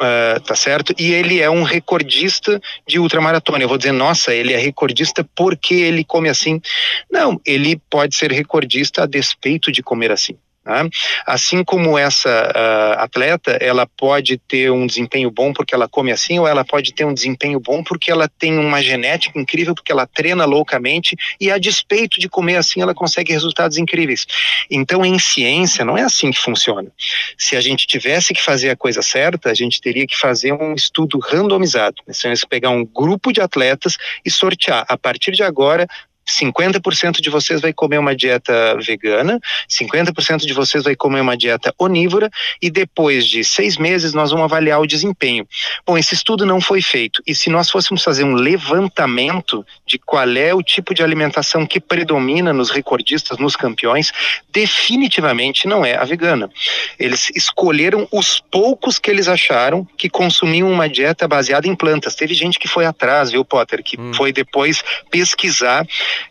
Uh, 0.00 0.40
tá 0.40 0.56
certo? 0.56 0.92
E 0.98 1.12
ele 1.12 1.40
é 1.40 1.48
um 1.48 1.62
recordista 1.62 2.60
de 2.84 2.98
ultramaratona. 2.98 3.62
Eu 3.62 3.68
vou 3.68 3.78
dizer, 3.78 3.92
nossa, 3.92 4.34
ele 4.34 4.52
é 4.52 4.56
recordista 4.56 5.24
porque 5.32 5.74
ele 5.74 6.02
come 6.02 6.28
assim. 6.28 6.60
Não, 7.08 7.40
ele 7.46 7.80
pode 7.88 8.16
ser 8.16 8.32
recordista 8.32 9.04
a 9.04 9.06
despeito 9.06 9.70
de 9.70 9.84
comer 9.84 10.10
assim. 10.10 10.36
Tá? 10.66 10.84
Assim 11.24 11.62
como 11.62 11.96
essa 11.96 12.28
uh, 12.28 13.00
atleta, 13.00 13.52
ela 13.60 13.86
pode 13.86 14.36
ter 14.36 14.68
um 14.68 14.84
desempenho 14.84 15.30
bom 15.30 15.52
porque 15.52 15.72
ela 15.72 15.88
come 15.88 16.10
assim, 16.10 16.40
ou 16.40 16.48
ela 16.48 16.64
pode 16.64 16.92
ter 16.92 17.04
um 17.04 17.14
desempenho 17.14 17.60
bom 17.60 17.84
porque 17.84 18.10
ela 18.10 18.28
tem 18.28 18.58
uma 18.58 18.82
genética 18.82 19.38
incrível, 19.38 19.76
porque 19.76 19.92
ela 19.92 20.08
treina 20.08 20.44
loucamente 20.44 21.14
e 21.40 21.52
a 21.52 21.56
despeito 21.56 22.18
de 22.18 22.28
comer 22.28 22.56
assim, 22.56 22.82
ela 22.82 22.92
consegue 22.92 23.32
resultados 23.32 23.78
incríveis. 23.78 24.26
Então, 24.68 25.06
em 25.06 25.20
ciência, 25.20 25.84
não 25.84 25.96
é 25.96 26.02
assim 26.02 26.32
que 26.32 26.40
funciona. 26.40 26.90
Se 27.38 27.54
a 27.54 27.60
gente 27.60 27.86
tivesse 27.86 28.34
que 28.34 28.42
fazer 28.42 28.70
a 28.70 28.76
coisa 28.76 29.02
certa, 29.02 29.50
a 29.52 29.54
gente 29.54 29.80
teria 29.80 30.04
que 30.04 30.18
fazer 30.18 30.52
um 30.52 30.74
estudo 30.74 31.20
randomizado. 31.20 32.02
Né? 32.04 32.12
Se 32.12 32.44
pegar 32.48 32.70
um 32.70 32.84
grupo 32.84 33.32
de 33.32 33.40
atletas 33.40 33.96
e 34.24 34.32
sortear 34.32 34.84
a 34.88 34.98
partir 34.98 35.30
de 35.30 35.44
agora 35.44 35.86
50% 36.26 37.20
de 37.20 37.30
vocês 37.30 37.60
vai 37.60 37.72
comer 37.72 37.98
uma 37.98 38.14
dieta 38.14 38.76
vegana, 38.80 39.40
50% 39.68 40.40
de 40.40 40.52
vocês 40.52 40.82
vai 40.84 40.96
comer 40.96 41.20
uma 41.20 41.36
dieta 41.36 41.74
onívora 41.78 42.30
e 42.60 42.68
depois 42.70 43.26
de 43.26 43.44
seis 43.44 43.76
meses 43.76 44.12
nós 44.12 44.30
vamos 44.30 44.44
avaliar 44.44 44.80
o 44.80 44.86
desempenho. 44.86 45.46
Bom, 45.86 45.96
esse 45.96 46.14
estudo 46.14 46.44
não 46.44 46.60
foi 46.60 46.82
feito 46.82 47.22
e 47.26 47.34
se 47.34 47.48
nós 47.48 47.70
fôssemos 47.70 48.02
fazer 48.02 48.24
um 48.24 48.34
levantamento 48.34 49.64
de 49.86 49.98
qual 49.98 50.28
é 50.36 50.52
o 50.52 50.62
tipo 50.62 50.92
de 50.92 51.02
alimentação 51.02 51.64
que 51.64 51.78
predomina 51.78 52.52
nos 52.52 52.70
recordistas, 52.70 53.38
nos 53.38 53.54
campeões, 53.54 54.12
definitivamente 54.50 55.68
não 55.68 55.84
é 55.84 55.96
a 55.96 56.04
vegana. 56.04 56.50
Eles 56.98 57.30
escolheram 57.34 58.08
os 58.10 58.40
poucos 58.40 58.98
que 58.98 59.10
eles 59.10 59.28
acharam 59.28 59.86
que 59.96 60.08
consumiam 60.08 60.70
uma 60.70 60.88
dieta 60.88 61.28
baseada 61.28 61.68
em 61.68 61.74
plantas. 61.74 62.14
Teve 62.14 62.34
gente 62.34 62.58
que 62.58 62.66
foi 62.66 62.84
atrás, 62.84 63.30
viu, 63.30 63.44
Potter, 63.44 63.82
que 63.82 64.00
hum. 64.00 64.12
foi 64.12 64.32
depois 64.32 64.82
pesquisar 65.10 65.86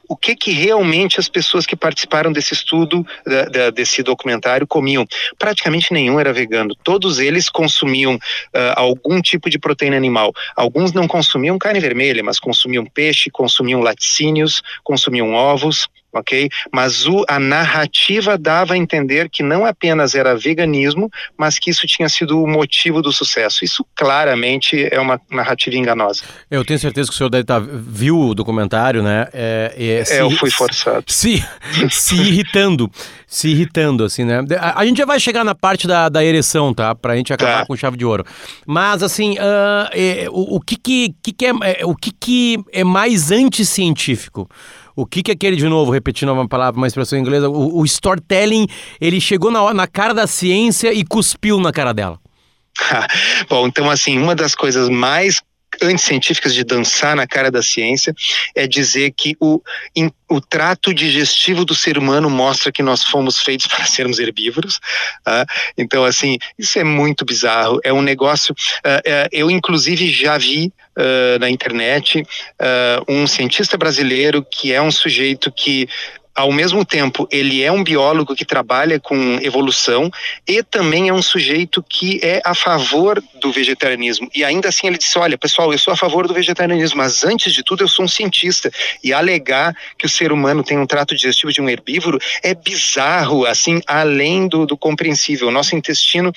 o 0.08 0.15
que 0.15 0.36
que 0.36 0.51
realmente 0.51 1.20
as 1.20 1.27
pessoas 1.30 1.65
que 1.65 1.75
participaram 1.75 2.32
desse 2.32 2.54
estudo, 2.54 3.06
da, 3.25 3.46
da, 3.46 3.70
desse 3.70 4.04
documentário, 4.04 4.68
comiam. 4.68 5.06
Praticamente 5.38 5.94
nenhum 5.94 6.20
era 6.20 6.34
vegano. 6.34 6.75
Todos 6.84 7.20
eles 7.20 7.50
consumiam 7.50 8.15
uh, 8.15 8.20
algum 8.75 9.22
tipo 9.22 9.50
de 9.50 9.60
proteína 9.60 9.98
animal. 9.98 10.34
Alguns 10.56 10.94
não 10.94 11.08
consumiam 11.08 11.58
carne 11.58 11.80
vermelha, 11.80 12.24
mas 12.24 12.39
consumiam 12.39 12.86
peixe, 12.86 13.30
consumiam 13.30 13.82
laticínios, 13.82 14.62
consumiam 14.84 15.34
ovos 15.34 15.88
ok? 16.15 16.50
Mas 16.72 17.05
o, 17.05 17.24
a 17.27 17.39
narrativa 17.39 18.38
dava 18.38 18.74
a 18.74 18.77
entender 18.77 19.29
que 19.29 19.43
não 19.43 19.65
apenas 19.65 20.15
era 20.15 20.36
veganismo, 20.36 21.12
mas 21.38 21.60
que 21.60 21.69
isso 21.69 21.86
tinha 21.86 22.10
sido 22.10 22.41
o 22.41 22.48
motivo 22.48 23.01
do 23.01 23.12
sucesso. 23.12 23.63
Isso 23.63 23.86
claramente 23.95 24.88
é 24.91 25.00
uma 25.00 25.19
narrativa 25.29 25.75
enganosa. 25.75 26.24
Eu 26.50 26.63
tenho 26.63 26.79
certeza 26.79 27.10
que 27.10 27.13
o 27.13 27.17
senhor 27.17 27.29
deve 27.29 27.41
estar, 27.41 27.62
tá, 27.62 27.67
viu 27.69 28.17
o 28.17 28.34
documentário, 28.34 29.03
né? 29.03 29.27
É, 29.34 29.75
é, 29.77 30.05
se, 30.05 30.17
eu 30.17 30.31
fui 30.31 30.50
forçado. 30.50 31.03
Se, 31.07 31.43
se 31.91 32.15
irritando, 32.15 32.89
se 33.27 33.50
irritando, 33.50 34.03
assim, 34.03 34.24
né? 34.24 34.41
A, 34.57 34.81
a, 34.81 34.86
gente 34.86 34.98
já 34.98 35.05
vai 35.05 35.19
chegar 35.19 35.43
na 35.43 35.53
parte 35.53 35.88
da, 35.88 36.07
da 36.10 36.24
ereção, 36.24 36.74
tá? 36.74 36.95
Pra 36.95 37.15
gente 37.15 37.34
acabar 37.34 37.60
tá. 37.60 37.65
com 37.65 37.75
chave 37.75 37.98
de 37.98 38.05
ouro. 38.05 38.25
Mas, 38.65 39.03
assim, 39.03 39.34
uh, 39.34 39.89
é, 39.91 40.27
o, 40.29 40.55
o, 40.55 40.60
que 40.62 40.77
que, 40.77 41.15
que, 41.22 41.34
que 41.34 41.45
é, 41.45 41.51
é, 41.79 41.86
o 41.86 41.95
que 41.95 42.12
que 42.12 42.57
é 42.72 42.84
mais 42.84 43.31
anticientífico? 43.31 44.50
O 44.95 45.05
que, 45.05 45.22
que 45.22 45.31
é 45.31 45.34
aquele, 45.34 45.57
de 45.57 45.67
novo, 45.67 45.91
repetindo 46.06 46.32
uma 46.32 46.48
palavra, 46.48 46.78
uma 46.78 46.86
expressão 46.86 47.18
inglesa, 47.18 47.50
o, 47.50 47.80
o 47.80 47.86
storytelling, 47.86 48.68
ele 49.02 49.20
chegou 49.20 49.50
na, 49.50 49.74
na 49.74 49.88
cara 49.88 50.14
da 50.14 50.28
ciência 50.28 50.94
e 50.94 51.04
cuspiu 51.04 51.60
na 51.60 51.72
cara 51.72 51.94
dela? 51.94 52.20
Bom, 53.50 53.66
então, 53.66 53.90
assim, 53.90 54.20
uma 54.20 54.36
das 54.36 54.54
coisas 54.54 54.88
mais 54.88 55.42
anticientíficas 55.82 56.54
de 56.54 56.64
dançar 56.64 57.16
na 57.18 57.28
cara 57.28 57.52
da 57.52 57.62
ciência 57.62 58.14
é 58.56 58.66
dizer 58.66 59.12
que 59.12 59.36
o, 59.42 59.62
in, 59.96 60.10
o 60.30 60.40
trato 60.40 60.94
digestivo 60.94 61.66
do 61.66 61.76
ser 61.76 61.98
humano 61.98 62.30
mostra 62.30 62.72
que 62.72 62.84
nós 62.84 63.04
fomos 63.04 63.40
feitos 63.40 63.68
para 63.68 63.84
sermos 63.86 64.20
herbívoros. 64.20 64.78
Uh, 65.28 65.46
então, 65.78 66.06
assim, 66.06 66.38
isso 66.58 66.78
é 66.78 66.84
muito 66.84 67.26
bizarro. 67.26 67.80
É 67.84 67.92
um 67.92 68.02
negócio. 68.02 68.54
Uh, 68.86 69.00
uh, 69.00 69.30
eu, 69.32 69.50
inclusive, 69.50 70.10
já 70.10 70.38
vi 70.38 70.72
na 71.40 71.50
internet. 71.50 72.25
Um 73.08 73.28
cientista 73.28 73.78
brasileiro 73.78 74.46
que 74.50 74.74
é 74.74 74.82
um 74.82 74.92
sujeito 74.92 75.52
que 75.52 75.88
ao 76.36 76.51
mesmo 76.51 76.84
tempo, 76.84 77.25
ele 77.32 77.63
é 77.63 77.72
um 77.72 77.82
biólogo 77.82 78.36
que 78.36 78.44
trabalha 78.44 79.00
com 79.00 79.39
evolução 79.42 80.12
e 80.46 80.62
também 80.62 81.08
é 81.08 81.13
um 81.13 81.22
sujeito 81.22 81.82
que 81.82 82.20
é 82.22 82.42
a 82.44 82.54
favor 82.54 83.24
do 83.39 83.54
vegetarianismo. 83.54 84.30
E 84.36 84.44
ainda 84.44 84.68
assim 84.68 84.88
ele 84.88 84.98
disse: 84.98 85.18
Olha, 85.18 85.38
pessoal, 85.38 85.72
eu 85.72 85.80
sou 85.80 85.94
a 85.94 85.98
favor 85.98 86.27
do 86.27 86.34
vegetarianismo, 86.34 86.98
mas 86.98 87.24
antes 87.24 87.54
de 87.54 87.63
tudo 87.63 87.86
eu 87.86 87.88
sou 87.88 88.04
um 88.04 88.08
cientista. 88.08 88.70
E 89.01 89.13
alegar 89.13 89.74
que 89.98 90.06
o 90.06 90.10
ser 90.10 90.34
humano 90.34 90.62
tem 90.62 90.77
um 90.77 90.86
trato 90.86 91.15
digestivo 91.15 91.54
de 91.54 91.62
um 91.62 91.70
herbívoro 91.70 92.20
é 92.44 92.54
bizarro, 92.54 93.46
assim, 93.46 93.82
além 93.88 94.50
do, 94.50 94.65
do 94.65 94.75
compreensível. 94.75 95.48
O 95.48 95.51
nosso 95.51 95.74
intestino 95.74 96.34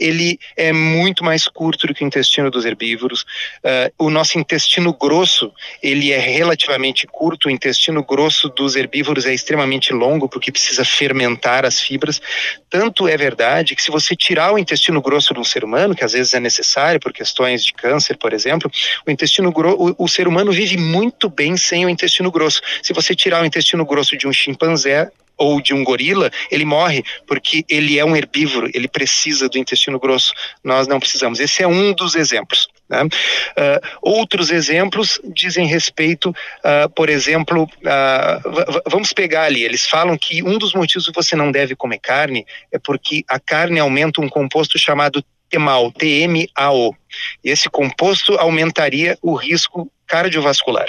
ele 0.00 0.38
é 0.56 0.72
muito 0.72 1.22
mais 1.22 1.46
curto 1.46 1.86
do 1.86 1.94
que 1.94 2.02
o 2.02 2.06
intestino 2.06 2.50
dos 2.50 2.64
herbívoros. 2.64 3.22
Uh, 3.62 3.92
o 4.06 4.10
nosso 4.10 4.38
intestino 4.38 4.94
grosso 4.94 5.52
ele 5.82 6.10
é 6.10 6.18
relativamente 6.18 7.06
curto. 7.06 7.48
O 7.48 7.50
intestino 7.50 8.02
grosso 8.02 8.48
dos 8.48 8.76
herbívoros 8.76 9.26
é 9.26 9.41
extremamente 9.42 9.92
longo 9.92 10.28
porque 10.28 10.52
precisa 10.52 10.84
fermentar 10.84 11.66
as 11.66 11.80
fibras. 11.80 12.22
Tanto 12.70 13.06
é 13.08 13.16
verdade 13.16 13.74
que 13.74 13.82
se 13.82 13.90
você 13.90 14.16
tirar 14.16 14.52
o 14.52 14.58
intestino 14.58 15.02
grosso 15.02 15.34
de 15.34 15.40
um 15.40 15.44
ser 15.44 15.64
humano, 15.64 15.94
que 15.94 16.04
às 16.04 16.12
vezes 16.12 16.32
é 16.32 16.40
necessário 16.40 17.00
por 17.00 17.12
questões 17.12 17.64
de 17.64 17.72
câncer, 17.74 18.16
por 18.16 18.32
exemplo, 18.32 18.70
o 19.06 19.10
intestino 19.10 19.52
grosso, 19.52 19.94
o, 19.98 20.04
o 20.04 20.08
ser 20.08 20.26
humano 20.28 20.52
vive 20.52 20.76
muito 20.76 21.28
bem 21.28 21.56
sem 21.56 21.84
o 21.84 21.88
intestino 21.88 22.30
grosso. 22.30 22.62
Se 22.82 22.92
você 22.92 23.14
tirar 23.14 23.42
o 23.42 23.46
intestino 23.46 23.84
grosso 23.84 24.16
de 24.16 24.26
um 24.26 24.32
chimpanzé, 24.32 25.10
ou 25.36 25.60
de 25.60 25.74
um 25.74 25.82
gorila, 25.82 26.30
ele 26.50 26.64
morre 26.64 27.02
porque 27.26 27.64
ele 27.68 27.98
é 27.98 28.04
um 28.04 28.14
herbívoro, 28.14 28.70
ele 28.72 28.86
precisa 28.86 29.48
do 29.48 29.58
intestino 29.58 29.98
grosso. 29.98 30.32
Nós 30.62 30.86
não 30.86 31.00
precisamos. 31.00 31.40
Esse 31.40 31.62
é 31.62 31.66
um 31.66 31.92
dos 31.92 32.14
exemplos. 32.14 32.68
Né? 32.92 33.04
Uh, 33.04 33.88
outros 34.02 34.50
exemplos 34.50 35.18
dizem 35.24 35.66
respeito, 35.66 36.28
uh, 36.28 36.90
por 36.94 37.08
exemplo, 37.08 37.62
uh, 37.62 38.82
vamos 38.86 39.14
pegar 39.14 39.44
ali, 39.44 39.64
eles 39.64 39.86
falam 39.86 40.18
que 40.18 40.42
um 40.42 40.58
dos 40.58 40.74
motivos 40.74 41.06
que 41.06 41.14
você 41.14 41.34
não 41.34 41.50
deve 41.50 41.74
comer 41.74 41.98
carne 41.98 42.44
é 42.70 42.78
porque 42.78 43.24
a 43.26 43.40
carne 43.40 43.80
aumenta 43.80 44.20
um 44.20 44.28
composto 44.28 44.78
chamado 44.78 45.24
TMAO, 45.48 45.90
T-M-A-O. 45.92 46.94
E 47.42 47.50
esse 47.50 47.70
composto 47.70 48.34
aumentaria 48.34 49.18
o 49.22 49.34
risco 49.34 49.90
cardiovascular. 50.06 50.88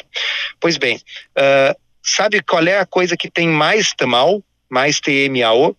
Pois 0.60 0.78
bem, 0.78 1.02
sabe 2.02 2.42
qual 2.42 2.66
é 2.66 2.80
a 2.80 2.86
coisa 2.86 3.18
que 3.18 3.30
tem 3.30 3.48
mais 3.50 3.94
TMAO, 3.94 4.42
mais 4.70 5.02
TMAO? 5.02 5.76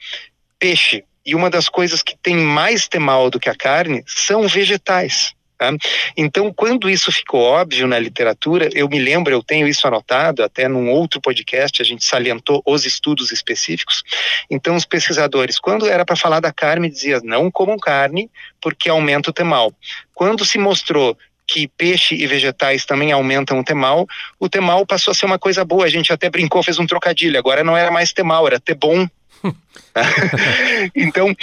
Peixe. 0.58 1.02
E 1.24 1.34
uma 1.34 1.48
das 1.48 1.70
coisas 1.70 2.02
que 2.02 2.14
tem 2.14 2.36
mais 2.36 2.86
TMAO 2.86 3.30
do 3.30 3.40
que 3.40 3.48
a 3.48 3.54
carne 3.54 4.04
são 4.06 4.46
vegetais. 4.46 5.34
Tá? 5.56 5.72
Então, 6.16 6.52
quando 6.52 6.90
isso 6.90 7.12
ficou 7.12 7.40
óbvio 7.40 7.86
na 7.86 7.98
literatura, 7.98 8.68
eu 8.72 8.88
me 8.88 8.98
lembro, 8.98 9.32
eu 9.32 9.42
tenho 9.42 9.68
isso 9.68 9.86
anotado, 9.86 10.42
até 10.42 10.66
num 10.68 10.90
outro 10.90 11.20
podcast 11.20 11.80
a 11.80 11.84
gente 11.84 12.04
salientou 12.04 12.62
os 12.66 12.84
estudos 12.84 13.30
específicos. 13.30 14.02
Então, 14.50 14.74
os 14.74 14.84
pesquisadores, 14.84 15.58
quando 15.58 15.86
era 15.86 16.04
para 16.04 16.16
falar 16.16 16.40
da 16.40 16.52
carne, 16.52 16.90
diziam 16.90 17.14
não 17.22 17.50
comam 17.50 17.78
carne 17.78 18.30
porque 18.60 18.88
aumenta 18.88 19.30
o 19.30 19.32
temal. 19.32 19.72
Quando 20.12 20.44
se 20.44 20.58
mostrou 20.58 21.16
que 21.46 21.68
peixe 21.68 22.14
e 22.14 22.26
vegetais 22.26 22.84
também 22.84 23.12
aumentam 23.12 23.58
o 23.58 23.64
temal, 23.64 24.06
o 24.40 24.48
temal 24.48 24.86
passou 24.86 25.12
a 25.12 25.14
ser 25.14 25.26
uma 25.26 25.38
coisa 25.38 25.64
boa. 25.64 25.84
A 25.84 25.90
gente 25.90 26.12
até 26.12 26.30
brincou, 26.30 26.62
fez 26.62 26.78
um 26.78 26.86
trocadilho. 26.86 27.38
Agora 27.38 27.62
não 27.62 27.76
era 27.76 27.90
mais 27.90 28.12
temal, 28.12 28.46
era 28.46 28.58
ter 28.58 28.74
bom 28.74 29.06
então, 30.94 31.34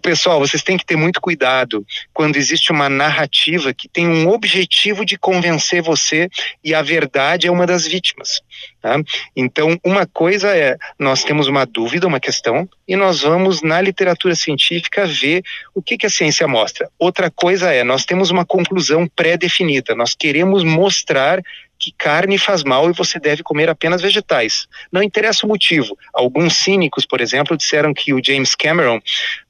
pessoal, 0.00 0.38
vocês 0.38 0.62
têm 0.62 0.76
que 0.76 0.84
ter 0.84 0.96
muito 0.96 1.20
cuidado 1.20 1.84
quando 2.12 2.36
existe 2.36 2.70
uma 2.70 2.88
narrativa 2.88 3.72
que 3.72 3.88
tem 3.88 4.06
um 4.06 4.28
objetivo 4.28 5.04
de 5.04 5.18
convencer 5.18 5.82
você 5.82 6.28
e 6.62 6.74
a 6.74 6.82
verdade 6.82 7.46
é 7.46 7.50
uma 7.50 7.66
das 7.66 7.86
vítimas. 7.86 8.40
Tá? 8.80 9.00
Então, 9.34 9.78
uma 9.84 10.06
coisa 10.06 10.56
é, 10.56 10.76
nós 10.98 11.24
temos 11.24 11.48
uma 11.48 11.64
dúvida, 11.66 12.06
uma 12.06 12.20
questão, 12.20 12.68
e 12.86 12.94
nós 12.94 13.22
vamos 13.22 13.62
na 13.62 13.80
literatura 13.80 14.34
científica 14.34 15.06
ver 15.06 15.42
o 15.74 15.82
que, 15.82 15.98
que 15.98 16.06
a 16.06 16.10
ciência 16.10 16.46
mostra. 16.46 16.88
Outra 16.98 17.30
coisa 17.30 17.72
é, 17.72 17.82
nós 17.82 18.04
temos 18.04 18.30
uma 18.30 18.44
conclusão 18.44 19.08
pré-definida, 19.08 19.94
nós 19.94 20.14
queremos 20.14 20.62
mostrar 20.62 21.42
que 21.78 21.92
carne 21.92 22.38
faz 22.38 22.64
mal 22.64 22.88
e 22.88 22.92
você 22.92 23.18
deve 23.18 23.42
comer 23.42 23.68
apenas 23.68 24.00
vegetais. 24.00 24.66
Não 24.90 25.02
interessa 25.02 25.46
o 25.46 25.48
motivo. 25.48 25.96
Alguns 26.12 26.56
cínicos, 26.56 27.04
por 27.04 27.20
exemplo, 27.20 27.56
disseram 27.56 27.92
que 27.92 28.12
o 28.12 28.20
James 28.24 28.54
Cameron 28.54 29.00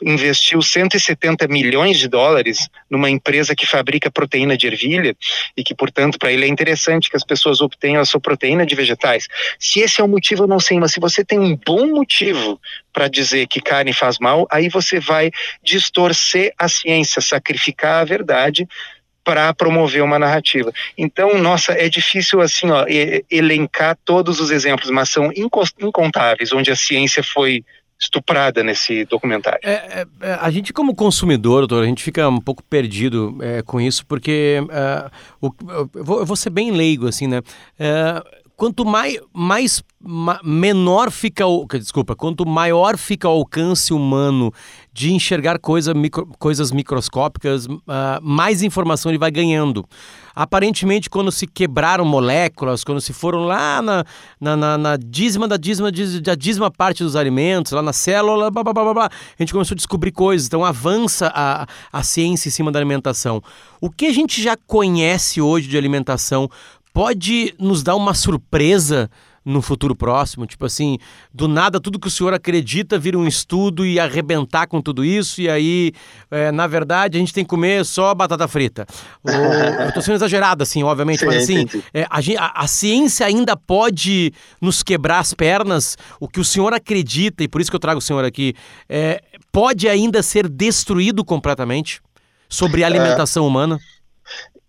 investiu 0.02 0.60
170 0.60 1.46
milhões 1.48 1.98
de 1.98 2.08
dólares 2.08 2.68
numa 2.90 3.10
empresa 3.10 3.54
que 3.54 3.66
fabrica 3.66 4.10
proteína 4.10 4.56
de 4.56 4.66
ervilha 4.66 5.16
e 5.56 5.62
que, 5.62 5.74
portanto, 5.74 6.18
para 6.18 6.32
ele 6.32 6.44
é 6.44 6.48
interessante 6.48 7.10
que 7.10 7.16
as 7.16 7.24
pessoas 7.24 7.60
obtenham 7.60 8.00
a 8.00 8.04
sua 8.04 8.20
proteína 8.20 8.66
de 8.66 8.74
vegetais. 8.74 9.28
Se 9.58 9.80
esse 9.80 10.00
é 10.00 10.04
o 10.04 10.08
motivo, 10.08 10.44
eu 10.44 10.48
não 10.48 10.60
sei, 10.60 10.78
mas 10.78 10.92
se 10.92 11.00
você 11.00 11.24
tem 11.24 11.38
um 11.38 11.56
bom 11.56 11.86
motivo 11.86 12.60
para 12.92 13.08
dizer 13.08 13.46
que 13.46 13.60
carne 13.60 13.92
faz 13.92 14.18
mal, 14.18 14.46
aí 14.50 14.68
você 14.68 14.98
vai 14.98 15.30
distorcer 15.62 16.52
a 16.58 16.68
ciência, 16.68 17.20
sacrificar 17.20 18.00
a 18.00 18.04
verdade 18.04 18.66
para 19.26 19.52
promover 19.52 20.04
uma 20.04 20.20
narrativa. 20.20 20.72
Então, 20.96 21.36
nossa, 21.36 21.72
é 21.72 21.88
difícil 21.88 22.40
assim, 22.40 22.70
ó, 22.70 22.86
elencar 23.28 23.98
todos 24.04 24.38
os 24.38 24.52
exemplos, 24.52 24.88
mas 24.88 25.08
são 25.08 25.32
incontáveis 25.80 26.52
onde 26.52 26.70
a 26.70 26.76
ciência 26.76 27.24
foi 27.24 27.64
estuprada 27.98 28.62
nesse 28.62 29.04
documentário. 29.06 29.58
É, 29.64 29.72
é, 29.72 30.06
é, 30.20 30.38
a 30.40 30.48
gente 30.48 30.72
como 30.72 30.94
consumidor, 30.94 31.66
doutor, 31.66 31.82
a 31.82 31.86
gente 31.86 32.04
fica 32.04 32.28
um 32.28 32.40
pouco 32.40 32.62
perdido 32.62 33.36
é, 33.40 33.62
com 33.62 33.80
isso, 33.80 34.06
porque 34.06 34.60
uh, 34.60 35.10
o, 35.40 35.52
eu, 35.72 36.04
vou, 36.04 36.20
eu, 36.20 36.26
vou, 36.26 36.36
ser 36.36 36.50
bem 36.50 36.70
leigo, 36.70 37.08
assim, 37.08 37.26
né? 37.26 37.38
Uh, 37.40 38.45
quanto 38.56 38.84
mais, 38.84 39.18
mais 39.32 39.84
ma, 40.00 40.40
menor 40.42 41.10
fica 41.10 41.46
o. 41.46 41.66
Desculpa, 41.66 42.16
quanto 42.16 42.46
maior 42.46 42.96
fica 42.96 43.28
o 43.28 43.32
alcance 43.32 43.92
humano 43.92 44.52
de 44.92 45.12
enxergar 45.12 45.58
coisa, 45.58 45.92
micro, 45.92 46.26
coisas 46.38 46.72
microscópicas, 46.72 47.66
uh, 47.66 47.78
mais 48.22 48.62
informação 48.62 49.10
ele 49.10 49.18
vai 49.18 49.30
ganhando. 49.30 49.84
Aparentemente, 50.34 51.08
quando 51.08 51.32
se 51.32 51.46
quebraram 51.46 52.04
moléculas, 52.04 52.84
quando 52.84 53.00
se 53.00 53.12
foram 53.12 53.44
lá 53.44 53.80
na, 53.80 54.04
na, 54.40 54.56
na, 54.56 54.78
na 54.78 54.96
dízima 54.96 55.48
da 55.48 55.56
dízima, 55.56 55.90
da 56.22 56.34
dízima 56.34 56.70
parte 56.70 57.02
dos 57.02 57.16
alimentos, 57.16 57.72
lá 57.72 57.80
na 57.80 57.92
célula, 57.92 58.50
blá, 58.50 58.62
blá, 58.62 58.72
blá, 58.72 58.94
blá, 58.94 59.06
a 59.06 59.42
gente 59.42 59.52
começou 59.52 59.74
a 59.74 59.76
descobrir 59.76 60.12
coisas. 60.12 60.46
Então 60.46 60.64
avança 60.64 61.32
a, 61.34 61.66
a 61.92 62.02
ciência 62.02 62.48
em 62.48 62.52
cima 62.52 62.70
da 62.70 62.78
alimentação. 62.78 63.42
O 63.80 63.90
que 63.90 64.06
a 64.06 64.12
gente 64.12 64.42
já 64.42 64.56
conhece 64.66 65.40
hoje 65.40 65.68
de 65.68 65.76
alimentação 65.76 66.50
pode 66.96 67.54
nos 67.58 67.82
dar 67.82 67.94
uma 67.94 68.14
surpresa 68.14 69.10
no 69.44 69.60
futuro 69.60 69.94
próximo? 69.94 70.46
Tipo 70.46 70.64
assim, 70.64 70.96
do 71.30 71.46
nada 71.46 71.78
tudo 71.78 72.00
que 72.00 72.08
o 72.08 72.10
senhor 72.10 72.32
acredita 72.32 72.98
vira 72.98 73.18
um 73.18 73.28
estudo 73.28 73.84
e 73.84 74.00
arrebentar 74.00 74.66
com 74.66 74.80
tudo 74.80 75.04
isso, 75.04 75.42
e 75.42 75.46
aí, 75.46 75.92
é, 76.30 76.50
na 76.50 76.66
verdade, 76.66 77.18
a 77.18 77.20
gente 77.20 77.34
tem 77.34 77.44
que 77.44 77.50
comer 77.50 77.84
só 77.84 78.14
batata 78.14 78.48
frita. 78.48 78.86
Eu 79.22 79.88
estou 79.88 80.02
sendo 80.02 80.14
exagerado, 80.14 80.62
assim, 80.62 80.82
obviamente, 80.84 81.18
sim, 81.18 81.26
mas 81.26 81.36
assim, 81.42 81.66
é, 81.92 82.06
a, 82.08 82.62
a, 82.62 82.66
ciência 82.66 83.26
ainda 83.26 83.54
pode 83.54 84.32
nos 84.58 84.82
quebrar 84.82 85.18
as 85.18 85.34
pernas. 85.34 85.98
O 86.18 86.26
que 86.26 86.40
o 86.40 86.44
senhor 86.44 86.72
acredita, 86.72 87.44
e 87.44 87.48
por 87.48 87.60
isso 87.60 87.70
que 87.70 87.76
eu 87.76 87.80
trago 87.80 87.98
o 87.98 88.02
senhor 88.02 88.24
aqui, 88.24 88.54
é, 88.88 89.22
pode 89.52 89.86
ainda 89.86 90.22
ser 90.22 90.48
destruído 90.48 91.22
completamente 91.22 92.00
sobre 92.48 92.82
a 92.82 92.86
alimentação 92.86 93.44
é... 93.44 93.46
humana? 93.46 93.78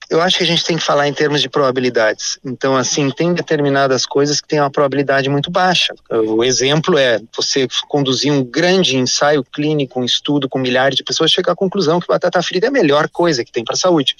Eu 0.09 0.21
acho 0.21 0.37
que 0.37 0.43
a 0.43 0.47
gente 0.47 0.63
tem 0.63 0.77
que 0.77 0.83
falar 0.83 1.07
em 1.07 1.13
termos 1.13 1.41
de 1.41 1.49
probabilidades. 1.49 2.39
Então, 2.43 2.75
assim, 2.75 3.09
tem 3.11 3.33
determinadas 3.33 4.05
coisas 4.05 4.39
que 4.39 4.47
têm 4.47 4.59
uma 4.59 4.71
probabilidade 4.71 5.29
muito 5.29 5.51
baixa. 5.51 5.93
O 6.09 6.43
exemplo 6.43 6.97
é 6.97 7.19
você 7.35 7.67
conduzir 7.87 8.31
um 8.31 8.43
grande 8.43 8.95
ensaio 8.95 9.43
clínico, 9.43 9.99
um 9.99 10.05
estudo 10.05 10.47
com 10.47 10.59
milhares 10.59 10.95
de 10.95 11.03
pessoas, 11.03 11.31
chegar 11.31 11.51
à 11.51 11.55
conclusão 11.55 11.99
que 11.99 12.07
batata 12.07 12.41
frita 12.41 12.67
é 12.67 12.69
a 12.69 12.71
melhor 12.71 13.09
coisa 13.09 13.43
que 13.43 13.51
tem 13.51 13.65
para 13.65 13.73
a 13.73 13.77
saúde. 13.77 14.15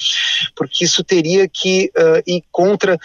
Porque 0.56 0.84
isso 0.84 1.04
teria 1.04 1.48
que 1.48 1.90
uh, 1.96 2.22
ir 2.26 2.44
contra 2.52 2.98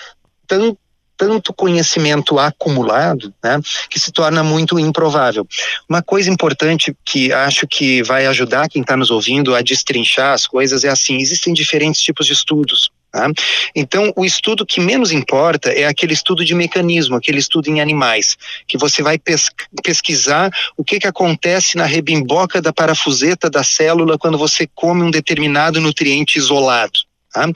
tanto 0.47 0.77
tanto 1.23 1.55
conhecimento 1.55 2.37
acumulado, 2.37 3.33
né, 3.41 3.61
que 3.89 4.01
se 4.01 4.11
torna 4.11 4.43
muito 4.43 4.77
improvável. 4.77 5.47
Uma 5.89 6.03
coisa 6.03 6.29
importante 6.29 6.93
que 7.05 7.33
acho 7.33 7.65
que 7.69 8.03
vai 8.03 8.27
ajudar 8.27 8.69
quem 8.69 8.83
está 8.83 8.97
nos 8.97 9.09
ouvindo 9.09 9.55
a 9.55 9.63
destrinchar 9.63 10.33
as 10.33 10.49
coisas 10.49 10.83
é 10.83 10.89
assim: 10.89 11.19
existem 11.19 11.55
diferentes 11.55 12.01
tipos 12.01 12.27
de 12.27 12.33
estudos. 12.33 12.91
Tá? 13.13 13.31
Então, 13.77 14.13
o 14.17 14.25
estudo 14.25 14.67
que 14.67 14.81
menos 14.81 15.13
importa 15.13 15.71
é 15.71 15.85
aquele 15.85 16.13
estudo 16.13 16.45
de 16.45 16.55
mecanismo, 16.55 17.15
aquele 17.15 17.39
estudo 17.39 17.69
em 17.69 17.81
animais, 17.81 18.37
que 18.67 18.77
você 18.77 19.01
vai 19.01 19.17
pes 19.17 19.49
pesquisar 19.85 20.51
o 20.77 20.83
que, 20.83 20.99
que 20.99 21.07
acontece 21.07 21.77
na 21.77 21.85
rebimboca 21.85 22.61
da 22.61 22.73
parafuseta 22.73 23.49
da 23.49 23.63
célula 23.63 24.19
quando 24.19 24.39
você 24.39 24.67
come 24.75 25.05
um 25.05 25.11
determinado 25.11 25.81
nutriente 25.81 26.37
isolado. 26.39 26.99
Tá? 27.33 27.49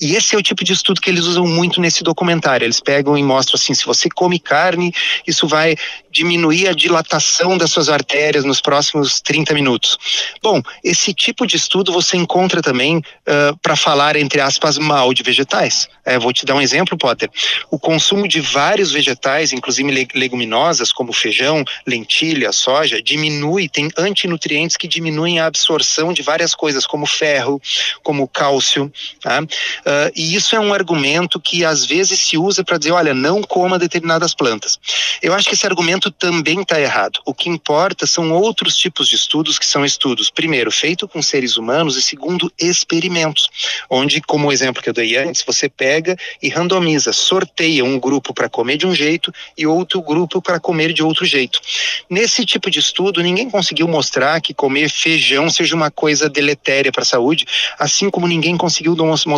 E 0.00 0.14
esse 0.14 0.34
é 0.34 0.38
o 0.38 0.42
tipo 0.42 0.62
de 0.62 0.72
estudo 0.72 1.00
que 1.00 1.08
eles 1.08 1.24
usam 1.24 1.46
muito 1.46 1.80
nesse 1.80 2.04
documentário. 2.04 2.64
Eles 2.64 2.80
pegam 2.80 3.16
e 3.16 3.22
mostram 3.22 3.56
assim: 3.56 3.74
se 3.74 3.86
você 3.86 4.08
come 4.08 4.38
carne, 4.38 4.92
isso 5.26 5.48
vai 5.48 5.76
diminuir 6.10 6.68
a 6.68 6.72
dilatação 6.72 7.58
das 7.58 7.70
suas 7.70 7.88
artérias 7.88 8.44
nos 8.44 8.60
próximos 8.60 9.20
30 9.20 9.52
minutos. 9.54 9.98
Bom, 10.42 10.62
esse 10.82 11.12
tipo 11.12 11.46
de 11.46 11.56
estudo 11.56 11.92
você 11.92 12.16
encontra 12.16 12.62
também 12.62 12.98
uh, 12.98 13.56
para 13.60 13.74
falar, 13.74 14.14
entre 14.14 14.40
aspas, 14.40 14.78
mal 14.78 15.12
de 15.12 15.22
vegetais. 15.22 15.88
É, 16.04 16.18
vou 16.18 16.32
te 16.32 16.44
dar 16.44 16.54
um 16.54 16.60
exemplo, 16.60 16.98
Potter. 16.98 17.30
O 17.70 17.78
consumo 17.78 18.28
de 18.28 18.40
vários 18.40 18.92
vegetais, 18.92 19.52
inclusive 19.52 20.08
leguminosas, 20.14 20.92
como 20.92 21.12
feijão, 21.12 21.64
lentilha, 21.86 22.52
soja, 22.52 23.02
diminui, 23.02 23.68
tem 23.68 23.88
antinutrientes 23.96 24.76
que 24.76 24.86
diminuem 24.86 25.40
a 25.40 25.46
absorção 25.46 26.12
de 26.12 26.22
várias 26.22 26.54
coisas, 26.54 26.86
como 26.86 27.06
ferro, 27.06 27.60
como 28.02 28.28
cálcio. 28.28 28.92
Tá? 29.20 29.42
Uh, 29.42 30.12
e 30.14 30.34
isso 30.34 30.54
é 30.54 30.60
um 30.60 30.72
argumento 30.72 31.40
que 31.40 31.64
às 31.64 31.84
vezes 31.84 32.20
se 32.20 32.36
usa 32.36 32.62
para 32.62 32.78
dizer, 32.78 32.92
olha, 32.92 33.14
não 33.14 33.42
coma 33.42 33.78
determinadas 33.78 34.34
plantas. 34.34 34.78
Eu 35.22 35.32
acho 35.34 35.48
que 35.48 35.54
esse 35.54 35.66
argumento 35.66 36.10
também 36.10 36.60
está 36.60 36.80
errado. 36.80 37.20
O 37.24 37.32
que 37.32 37.48
importa 37.48 38.06
são 38.06 38.32
outros 38.32 38.76
tipos 38.76 39.08
de 39.08 39.16
estudos, 39.16 39.58
que 39.58 39.66
são 39.66 39.84
estudos, 39.84 40.30
primeiro, 40.30 40.70
feito 40.70 41.08
com 41.08 41.22
seres 41.22 41.56
humanos 41.56 41.96
e 41.96 42.02
segundo, 42.02 42.52
experimentos, 42.58 43.48
onde, 43.88 44.20
como 44.20 44.48
o 44.48 44.52
exemplo 44.52 44.82
que 44.82 44.88
eu 44.88 44.94
dei 44.94 45.16
antes, 45.16 45.42
você 45.46 45.68
pega 45.68 46.16
e 46.42 46.48
randomiza, 46.48 47.12
sorteia 47.12 47.84
um 47.84 47.98
grupo 47.98 48.34
para 48.34 48.48
comer 48.48 48.76
de 48.76 48.86
um 48.86 48.94
jeito 48.94 49.32
e 49.56 49.66
outro 49.66 50.02
grupo 50.02 50.42
para 50.42 50.60
comer 50.60 50.92
de 50.92 51.02
outro 51.02 51.24
jeito. 51.24 51.60
Nesse 52.08 52.44
tipo 52.44 52.70
de 52.70 52.78
estudo, 52.78 53.22
ninguém 53.22 53.48
conseguiu 53.48 53.88
mostrar 53.88 54.40
que 54.40 54.52
comer 54.52 54.90
feijão 54.90 55.48
seja 55.50 55.74
uma 55.74 55.90
coisa 55.90 56.28
deletéria 56.28 56.92
para 56.92 57.02
a 57.02 57.06
saúde, 57.06 57.46
assim 57.78 58.10
como 58.10 58.28
ninguém 58.28 58.56
conseguiu 58.56 58.94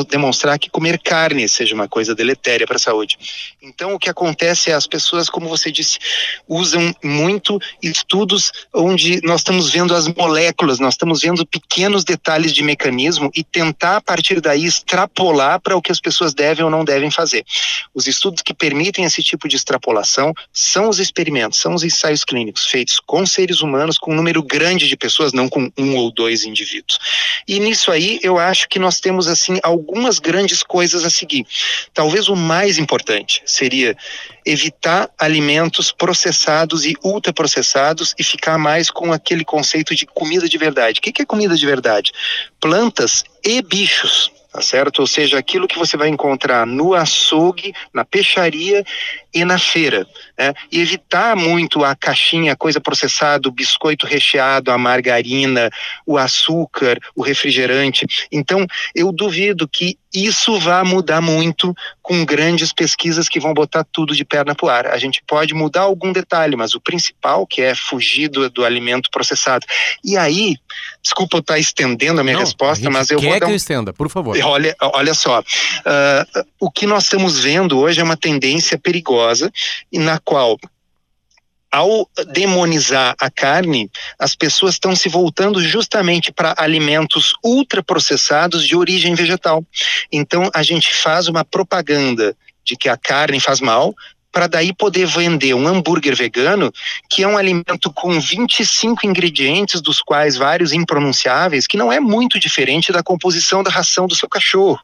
demonstrar 0.08 0.58
que 0.58 0.70
comer 0.70 0.98
carne 0.98 1.48
seja 1.48 1.74
uma 1.74 1.88
coisa 1.88 2.14
deletéria 2.14 2.66
para 2.66 2.76
a 2.76 2.78
saúde. 2.78 3.18
Então, 3.62 3.94
o 3.94 3.98
que 3.98 4.10
acontece 4.10 4.70
é 4.70 4.74
as 4.74 4.86
pessoas, 4.86 5.28
como 5.28 5.48
você 5.48 5.70
disse, 5.70 5.98
usam 6.48 6.94
muito 7.02 7.58
estudos 7.82 8.52
onde 8.74 9.20
nós 9.22 9.40
estamos 9.40 9.70
vendo 9.70 9.94
as 9.94 10.08
moléculas, 10.08 10.78
nós 10.78 10.94
estamos 10.94 11.20
vendo 11.20 11.46
pequenos 11.46 12.04
detalhes 12.04 12.52
de 12.52 12.62
mecanismo 12.62 13.30
e 13.34 13.42
tentar, 13.42 13.96
a 13.96 14.00
partir 14.00 14.40
daí, 14.40 14.64
extrapolar 14.64 15.60
para 15.60 15.76
o 15.76 15.82
que 15.82 15.92
as 15.92 16.00
pessoas 16.00 16.34
devem 16.34 16.64
ou 16.64 16.70
não 16.70 16.84
devem 16.84 17.10
fazer. 17.10 17.44
Os 17.94 18.06
estudos 18.06 18.42
que 18.42 18.54
permitem 18.54 19.04
esse 19.04 19.22
tipo 19.22 19.48
de 19.48 19.56
extrapolação 19.56 20.32
são 20.52 20.88
os 20.88 20.98
experimentos, 20.98 21.58
são 21.58 21.74
os 21.74 21.82
ensaios 21.82 22.24
clínicos 22.24 22.66
feitos 22.66 23.00
com 23.00 23.24
seres 23.26 23.60
humanos, 23.60 23.98
com 23.98 24.12
um 24.12 24.16
número 24.16 24.42
grande 24.42 24.88
de 24.88 24.96
pessoas, 24.96 25.32
não 25.32 25.48
com 25.48 25.70
um 25.76 25.96
ou 25.96 26.10
dois 26.10 26.44
indivíduos. 26.44 26.98
E 27.46 27.58
nisso 27.60 27.90
aí, 27.90 28.18
eu 28.22 28.38
acho 28.38 28.68
que 28.68 28.78
nós 28.78 29.00
temos, 29.00 29.28
assim, 29.28 29.55
algumas 29.62 30.18
grandes 30.18 30.62
coisas 30.62 31.04
a 31.04 31.10
seguir. 31.10 31.46
Talvez 31.92 32.28
o 32.28 32.36
mais 32.36 32.78
importante 32.78 33.42
seria 33.44 33.96
evitar 34.44 35.10
alimentos 35.18 35.92
processados 35.92 36.84
e 36.84 36.94
ultraprocessados 37.02 38.14
e 38.18 38.24
ficar 38.24 38.58
mais 38.58 38.90
com 38.90 39.12
aquele 39.12 39.44
conceito 39.44 39.94
de 39.94 40.06
comida 40.06 40.48
de 40.48 40.58
verdade. 40.58 41.00
O 41.00 41.02
que 41.02 41.22
é 41.22 41.26
comida 41.26 41.56
de 41.56 41.66
verdade? 41.66 42.12
Plantas 42.60 43.24
e 43.44 43.60
bichos 43.62 44.30
tá 44.56 44.62
certo? 44.62 45.00
Ou 45.00 45.06
seja, 45.06 45.38
aquilo 45.38 45.68
que 45.68 45.78
você 45.78 45.98
vai 45.98 46.08
encontrar 46.08 46.66
no 46.66 46.94
açougue, 46.94 47.74
na 47.92 48.06
peixaria 48.06 48.82
e 49.34 49.44
na 49.44 49.58
feira, 49.58 50.06
né? 50.38 50.52
E 50.70 50.80
evitar 50.80 51.36
muito 51.36 51.84
a 51.84 51.94
caixinha, 51.94 52.52
a 52.52 52.56
coisa 52.56 52.80
processada, 52.80 53.48
o 53.48 53.52
biscoito 53.52 54.06
recheado, 54.06 54.70
a 54.70 54.78
margarina, 54.78 55.70
o 56.06 56.18
açúcar, 56.18 56.98
o 57.14 57.22
refrigerante. 57.22 58.06
Então, 58.30 58.66
eu 58.94 59.12
duvido 59.12 59.68
que 59.68 59.98
isso 60.14 60.58
vá 60.58 60.82
mudar 60.82 61.20
muito 61.20 61.74
com 62.00 62.24
grandes 62.24 62.72
pesquisas 62.72 63.28
que 63.28 63.38
vão 63.38 63.52
botar 63.52 63.84
tudo 63.84 64.14
de 64.14 64.24
perna 64.24 64.54
pro 64.54 64.68
ar. 64.68 64.86
A 64.86 64.96
gente 64.96 65.22
pode 65.26 65.52
mudar 65.52 65.82
algum 65.82 66.12
detalhe, 66.12 66.56
mas 66.56 66.74
o 66.74 66.80
principal, 66.80 67.46
que 67.46 67.60
é 67.60 67.74
fugir 67.74 68.28
do, 68.28 68.48
do 68.48 68.64
alimento 68.64 69.10
processado. 69.10 69.66
E 70.02 70.16
aí, 70.16 70.56
desculpa 71.02 71.36
eu 71.36 71.40
estar 71.40 71.58
estendendo 71.58 72.20
a 72.20 72.24
minha 72.24 72.34
Não, 72.34 72.40
resposta, 72.40 72.86
a 72.86 72.90
mas 72.90 73.10
eu 73.10 73.18
quer 73.18 73.28
vou 73.28 73.40
dar 73.40 73.46
um... 73.46 73.48
que 73.48 73.52
eu 73.52 73.56
estenda, 73.56 73.92
por 73.92 74.08
favor. 74.08 74.38
Olha, 74.42 74.74
olha 74.80 75.12
só, 75.12 75.40
uh, 75.40 76.46
o 76.58 76.70
que 76.70 76.86
nós 76.86 77.04
estamos 77.04 77.38
vendo 77.38 77.78
hoje 77.78 78.00
é 78.00 78.04
uma 78.04 78.16
tendência 78.16 78.78
perigosa 78.78 79.52
e 79.92 79.98
na 79.98 80.18
qual 80.26 80.58
ao 81.70 82.08
demonizar 82.32 83.14
a 83.20 83.30
carne, 83.30 83.90
as 84.18 84.34
pessoas 84.34 84.74
estão 84.74 84.96
se 84.96 85.08
voltando 85.08 85.60
justamente 85.60 86.32
para 86.32 86.54
alimentos 86.56 87.34
ultraprocessados 87.44 88.66
de 88.66 88.74
origem 88.74 89.14
vegetal. 89.14 89.64
Então 90.10 90.50
a 90.54 90.62
gente 90.62 90.94
faz 90.94 91.28
uma 91.28 91.44
propaganda 91.44 92.34
de 92.64 92.76
que 92.76 92.88
a 92.88 92.96
carne 92.96 93.38
faz 93.40 93.60
mal, 93.60 93.94
para 94.32 94.46
daí 94.46 94.72
poder 94.74 95.06
vender 95.06 95.54
um 95.54 95.66
hambúrguer 95.66 96.14
vegano, 96.14 96.72
que 97.08 97.22
é 97.22 97.28
um 97.28 97.38
alimento 97.38 97.92
com 97.92 98.20
25 98.20 99.06
ingredientes, 99.06 99.80
dos 99.80 100.02
quais 100.02 100.36
vários 100.36 100.72
impronunciáveis, 100.72 101.66
que 101.66 101.76
não 101.76 101.92
é 101.92 102.00
muito 102.00 102.38
diferente 102.38 102.92
da 102.92 103.02
composição 103.02 103.62
da 103.62 103.70
ração 103.70 104.06
do 104.06 104.14
seu 104.14 104.28
cachorro. 104.28 104.78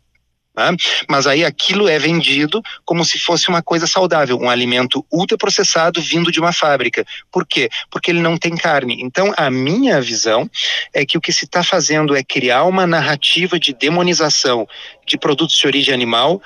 Né? 0.55 0.77
Mas 1.09 1.27
aí 1.27 1.45
aquilo 1.45 1.89
é 1.89 1.99
vendido 1.99 2.63
como 2.85 3.05
se 3.05 3.19
fosse 3.19 3.49
uma 3.49 3.63
coisa 3.63 3.87
saudável, 3.87 4.39
um 4.39 4.51
alimento 4.51 5.05
ultraprocessado 5.11 6.01
vindo 6.01 6.31
de 6.31 6.39
uma 6.39 6.53
fábrica. 6.53 7.05
Por 7.31 7.47
quê? 7.47 7.71
Porque 7.91 8.11
ele 8.11 8.21
não 8.21 8.37
tem 8.37 8.57
carne. 8.57 8.99
Então, 9.01 9.33
a 9.37 9.51
minha 9.51 10.01
visão 10.01 10.49
é 10.93 11.07
que 11.07 11.17
o 11.17 11.21
que 11.21 11.33
se 11.33 11.45
está 11.45 11.63
fazendo 11.63 12.15
é 12.15 12.23
criar 12.23 12.65
uma 12.65 12.87
narrativa 12.87 13.59
de 13.59 13.73
demonização 13.73 14.67
de 15.07 15.17
produtos 15.17 15.57
de 15.57 15.67
origem 15.67 15.95
animal 15.95 16.41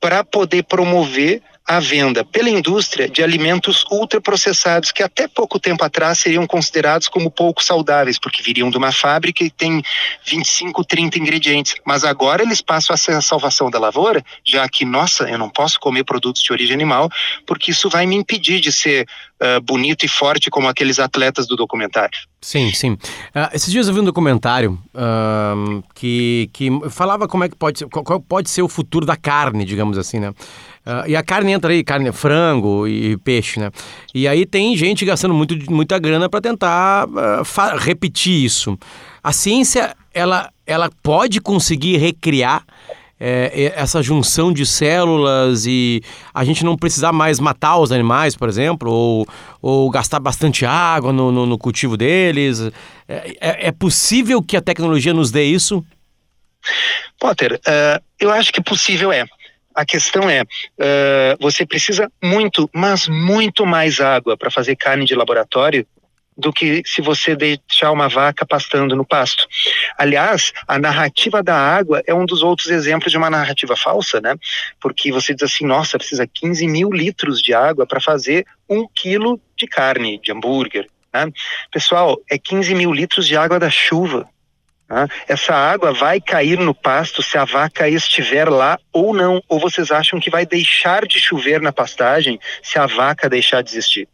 para 0.00 0.22
poder 0.22 0.62
promover 0.62 1.42
a 1.68 1.80
venda 1.80 2.24
pela 2.24 2.48
indústria 2.48 3.10
de 3.10 3.22
alimentos 3.22 3.84
ultraprocessados 3.90 4.90
que 4.90 5.02
até 5.02 5.28
pouco 5.28 5.60
tempo 5.60 5.84
atrás 5.84 6.18
seriam 6.18 6.46
considerados 6.46 7.08
como 7.08 7.30
pouco 7.30 7.62
saudáveis, 7.62 8.18
porque 8.18 8.42
viriam 8.42 8.70
de 8.70 8.78
uma 8.78 8.90
fábrica 8.90 9.44
e 9.44 9.50
tem 9.50 9.82
25, 10.24 10.82
30 10.82 11.18
ingredientes. 11.18 11.74
Mas 11.84 12.04
agora 12.04 12.42
eles 12.42 12.62
passam 12.62 12.94
a 12.94 12.96
ser 12.96 13.12
a 13.12 13.20
salvação 13.20 13.70
da 13.70 13.78
lavoura, 13.78 14.24
já 14.42 14.66
que, 14.66 14.86
nossa, 14.86 15.28
eu 15.28 15.36
não 15.36 15.50
posso 15.50 15.78
comer 15.78 16.04
produtos 16.04 16.42
de 16.42 16.50
origem 16.50 16.74
animal, 16.74 17.10
porque 17.46 17.70
isso 17.70 17.90
vai 17.90 18.06
me 18.06 18.16
impedir 18.16 18.60
de 18.60 18.72
ser 18.72 19.06
uh, 19.42 19.60
bonito 19.60 20.06
e 20.06 20.08
forte 20.08 20.48
como 20.48 20.68
aqueles 20.68 20.98
atletas 20.98 21.46
do 21.46 21.54
documentário. 21.54 22.18
Sim, 22.40 22.72
sim. 22.72 22.92
Uh, 22.92 23.48
esses 23.52 23.70
dias 23.70 23.88
eu 23.88 23.94
vi 23.94 24.00
um 24.00 24.04
documentário 24.04 24.78
uh, 24.94 25.84
que, 25.94 26.48
que 26.52 26.70
falava 26.88 27.28
como 27.28 27.44
é 27.44 27.48
que 27.50 27.56
pode 27.56 27.80
ser, 27.80 27.88
qual 27.88 28.20
pode 28.20 28.48
ser 28.48 28.62
o 28.62 28.68
futuro 28.68 29.04
da 29.04 29.16
carne, 29.16 29.66
digamos 29.66 29.98
assim, 29.98 30.18
né? 30.18 30.32
Uh, 30.88 31.06
e 31.06 31.14
a 31.14 31.22
carne 31.22 31.52
entra 31.52 31.70
aí, 31.70 31.84
carne, 31.84 32.10
frango 32.12 32.88
e 32.88 33.18
peixe, 33.18 33.60
né? 33.60 33.70
E 34.14 34.26
aí 34.26 34.46
tem 34.46 34.74
gente 34.74 35.04
gastando 35.04 35.34
muito, 35.34 35.54
muita 35.70 35.98
grana 35.98 36.30
para 36.30 36.40
tentar 36.40 37.06
uh, 37.06 37.76
repetir 37.76 38.42
isso. 38.42 38.78
A 39.22 39.30
ciência, 39.30 39.94
ela, 40.14 40.48
ela 40.66 40.88
pode 41.02 41.42
conseguir 41.42 41.98
recriar 41.98 42.64
é, 43.20 43.72
essa 43.76 44.02
junção 44.02 44.50
de 44.50 44.64
células 44.64 45.66
e 45.66 46.00
a 46.32 46.42
gente 46.42 46.64
não 46.64 46.74
precisar 46.74 47.12
mais 47.12 47.38
matar 47.38 47.78
os 47.78 47.92
animais, 47.92 48.34
por 48.34 48.48
exemplo, 48.48 48.90
ou, 48.90 49.26
ou 49.60 49.90
gastar 49.90 50.20
bastante 50.20 50.64
água 50.64 51.12
no, 51.12 51.30
no, 51.30 51.44
no 51.44 51.58
cultivo 51.58 51.98
deles. 51.98 52.60
É, 53.06 53.36
é, 53.40 53.68
é, 53.68 53.72
possível 53.72 54.42
que 54.42 54.56
a 54.56 54.62
tecnologia 54.62 55.12
nos 55.12 55.30
dê 55.30 55.44
isso? 55.44 55.84
Potter, 57.20 57.60
uh, 57.66 58.02
eu 58.18 58.30
acho 58.30 58.52
que 58.52 58.62
possível 58.62 59.12
é. 59.12 59.26
A 59.78 59.84
questão 59.84 60.28
é, 60.28 60.42
uh, 60.42 61.38
você 61.38 61.64
precisa 61.64 62.10
muito, 62.20 62.68
mas 62.74 63.06
muito 63.06 63.64
mais 63.64 64.00
água 64.00 64.36
para 64.36 64.50
fazer 64.50 64.74
carne 64.74 65.04
de 65.04 65.14
laboratório 65.14 65.86
do 66.36 66.52
que 66.52 66.82
se 66.84 67.00
você 67.00 67.36
deixar 67.36 67.92
uma 67.92 68.08
vaca 68.08 68.44
pastando 68.44 68.96
no 68.96 69.06
pasto. 69.06 69.46
Aliás, 69.96 70.52
a 70.66 70.80
narrativa 70.80 71.44
da 71.44 71.54
água 71.54 72.02
é 72.08 72.12
um 72.12 72.26
dos 72.26 72.42
outros 72.42 72.70
exemplos 72.70 73.12
de 73.12 73.18
uma 73.18 73.30
narrativa 73.30 73.76
falsa, 73.76 74.20
né? 74.20 74.34
Porque 74.80 75.12
você 75.12 75.32
diz 75.32 75.44
assim, 75.44 75.64
nossa, 75.64 75.96
precisa 75.96 76.26
15 76.26 76.66
mil 76.66 76.90
litros 76.90 77.40
de 77.40 77.54
água 77.54 77.86
para 77.86 78.00
fazer 78.00 78.44
um 78.68 78.84
quilo 78.92 79.40
de 79.56 79.68
carne, 79.68 80.18
de 80.20 80.32
hambúrguer. 80.32 80.88
Né? 81.14 81.30
Pessoal, 81.72 82.20
é 82.28 82.36
15 82.36 82.74
mil 82.74 82.92
litros 82.92 83.28
de 83.28 83.36
água 83.36 83.60
da 83.60 83.70
chuva. 83.70 84.28
Né? 84.88 85.06
Essa 85.28 85.54
água 85.54 85.92
vai 85.92 86.20
cair 86.20 86.58
no 86.58 86.74
pasto 86.74 87.22
se 87.22 87.36
a 87.36 87.44
vaca 87.44 87.88
estiver 87.88 88.48
lá 88.48 88.78
ou 88.92 89.14
não. 89.14 89.42
Ou 89.48 89.60
vocês 89.60 89.90
acham 89.90 90.18
que 90.18 90.30
vai 90.30 90.46
deixar 90.46 91.06
de 91.06 91.20
chover 91.20 91.60
na 91.60 91.72
pastagem 91.72 92.40
se 92.62 92.78
a 92.78 92.86
vaca 92.86 93.28
deixar 93.28 93.62
de 93.62 93.70
existir? 93.70 94.08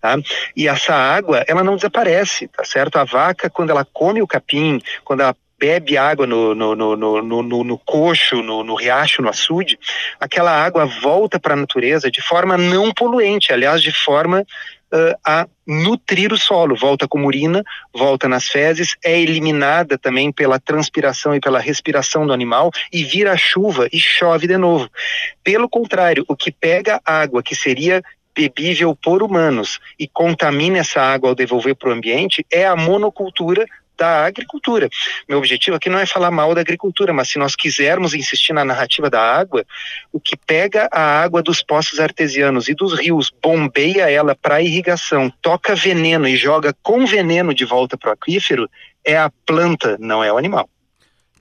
Tá? 0.00 0.16
E 0.56 0.68
essa 0.68 0.94
água, 0.94 1.44
ela 1.46 1.62
não 1.62 1.76
desaparece, 1.76 2.48
tá 2.48 2.64
certo? 2.64 2.96
A 2.96 3.04
vaca, 3.04 3.48
quando 3.48 3.70
ela 3.70 3.84
come 3.84 4.20
o 4.20 4.26
capim, 4.26 4.80
quando 5.04 5.20
ela 5.20 5.36
bebe 5.58 5.96
água 5.96 6.26
no, 6.26 6.54
no, 6.54 6.74
no, 6.74 6.96
no, 6.96 7.22
no, 7.22 7.64
no 7.64 7.78
coxo, 7.78 8.42
no, 8.42 8.62
no 8.62 8.74
riacho, 8.74 9.22
no 9.22 9.28
açude, 9.28 9.78
aquela 10.20 10.52
água 10.52 10.84
volta 10.84 11.40
para 11.40 11.54
a 11.54 11.56
natureza 11.56 12.10
de 12.10 12.20
forma 12.20 12.58
não 12.58 12.92
poluente, 12.92 13.52
aliás, 13.52 13.82
de 13.82 13.92
forma 13.92 14.44
uh, 14.92 15.18
a 15.24 15.46
nutrir 15.66 16.32
o 16.32 16.38
solo, 16.38 16.76
volta 16.76 17.08
como 17.08 17.26
urina, 17.26 17.62
volta 17.92 18.28
nas 18.28 18.46
fezes, 18.46 18.96
é 19.04 19.20
eliminada 19.20 19.98
também 19.98 20.30
pela 20.30 20.60
transpiração 20.60 21.34
e 21.34 21.40
pela 21.40 21.58
respiração 21.58 22.26
do 22.26 22.32
animal 22.32 22.70
e 22.92 23.04
vira 23.04 23.36
chuva 23.36 23.88
e 23.92 23.98
chove 23.98 24.46
de 24.46 24.56
novo. 24.56 24.88
Pelo 25.42 25.68
contrário, 25.68 26.24
o 26.28 26.36
que 26.36 26.52
pega 26.52 27.00
água 27.04 27.42
que 27.42 27.54
seria 27.54 28.02
bebível 28.34 28.94
por 28.94 29.22
humanos 29.22 29.80
e 29.98 30.06
contamina 30.06 30.78
essa 30.78 31.00
água 31.00 31.30
ao 31.30 31.34
devolver 31.34 31.74
para 31.74 31.88
o 31.88 31.92
ambiente 31.92 32.44
é 32.52 32.66
a 32.66 32.76
monocultura 32.76 33.66
da 33.96 34.26
agricultura. 34.26 34.88
Meu 35.28 35.38
objetivo 35.38 35.76
aqui 35.76 35.88
não 35.88 35.98
é 35.98 36.06
falar 36.06 36.30
mal 36.30 36.54
da 36.54 36.60
agricultura, 36.60 37.12
mas 37.12 37.28
se 37.28 37.38
nós 37.38 37.56
quisermos 37.56 38.14
insistir 38.14 38.52
na 38.52 38.64
narrativa 38.64 39.08
da 39.08 39.20
água, 39.20 39.64
o 40.12 40.20
que 40.20 40.36
pega 40.36 40.88
a 40.92 41.22
água 41.22 41.42
dos 41.42 41.62
poços 41.62 41.98
artesianos 41.98 42.68
e 42.68 42.74
dos 42.74 42.98
rios, 42.98 43.32
bombeia 43.42 44.10
ela 44.10 44.34
para 44.34 44.62
irrigação, 44.62 45.32
toca 45.40 45.74
veneno 45.74 46.28
e 46.28 46.36
joga 46.36 46.74
com 46.82 47.06
veneno 47.06 47.54
de 47.54 47.64
volta 47.64 47.96
para 47.96 48.10
o 48.10 48.12
aquífero, 48.12 48.68
é 49.04 49.16
a 49.16 49.30
planta, 49.44 49.96
não 50.00 50.22
é 50.22 50.32
o 50.32 50.38
animal. 50.38 50.68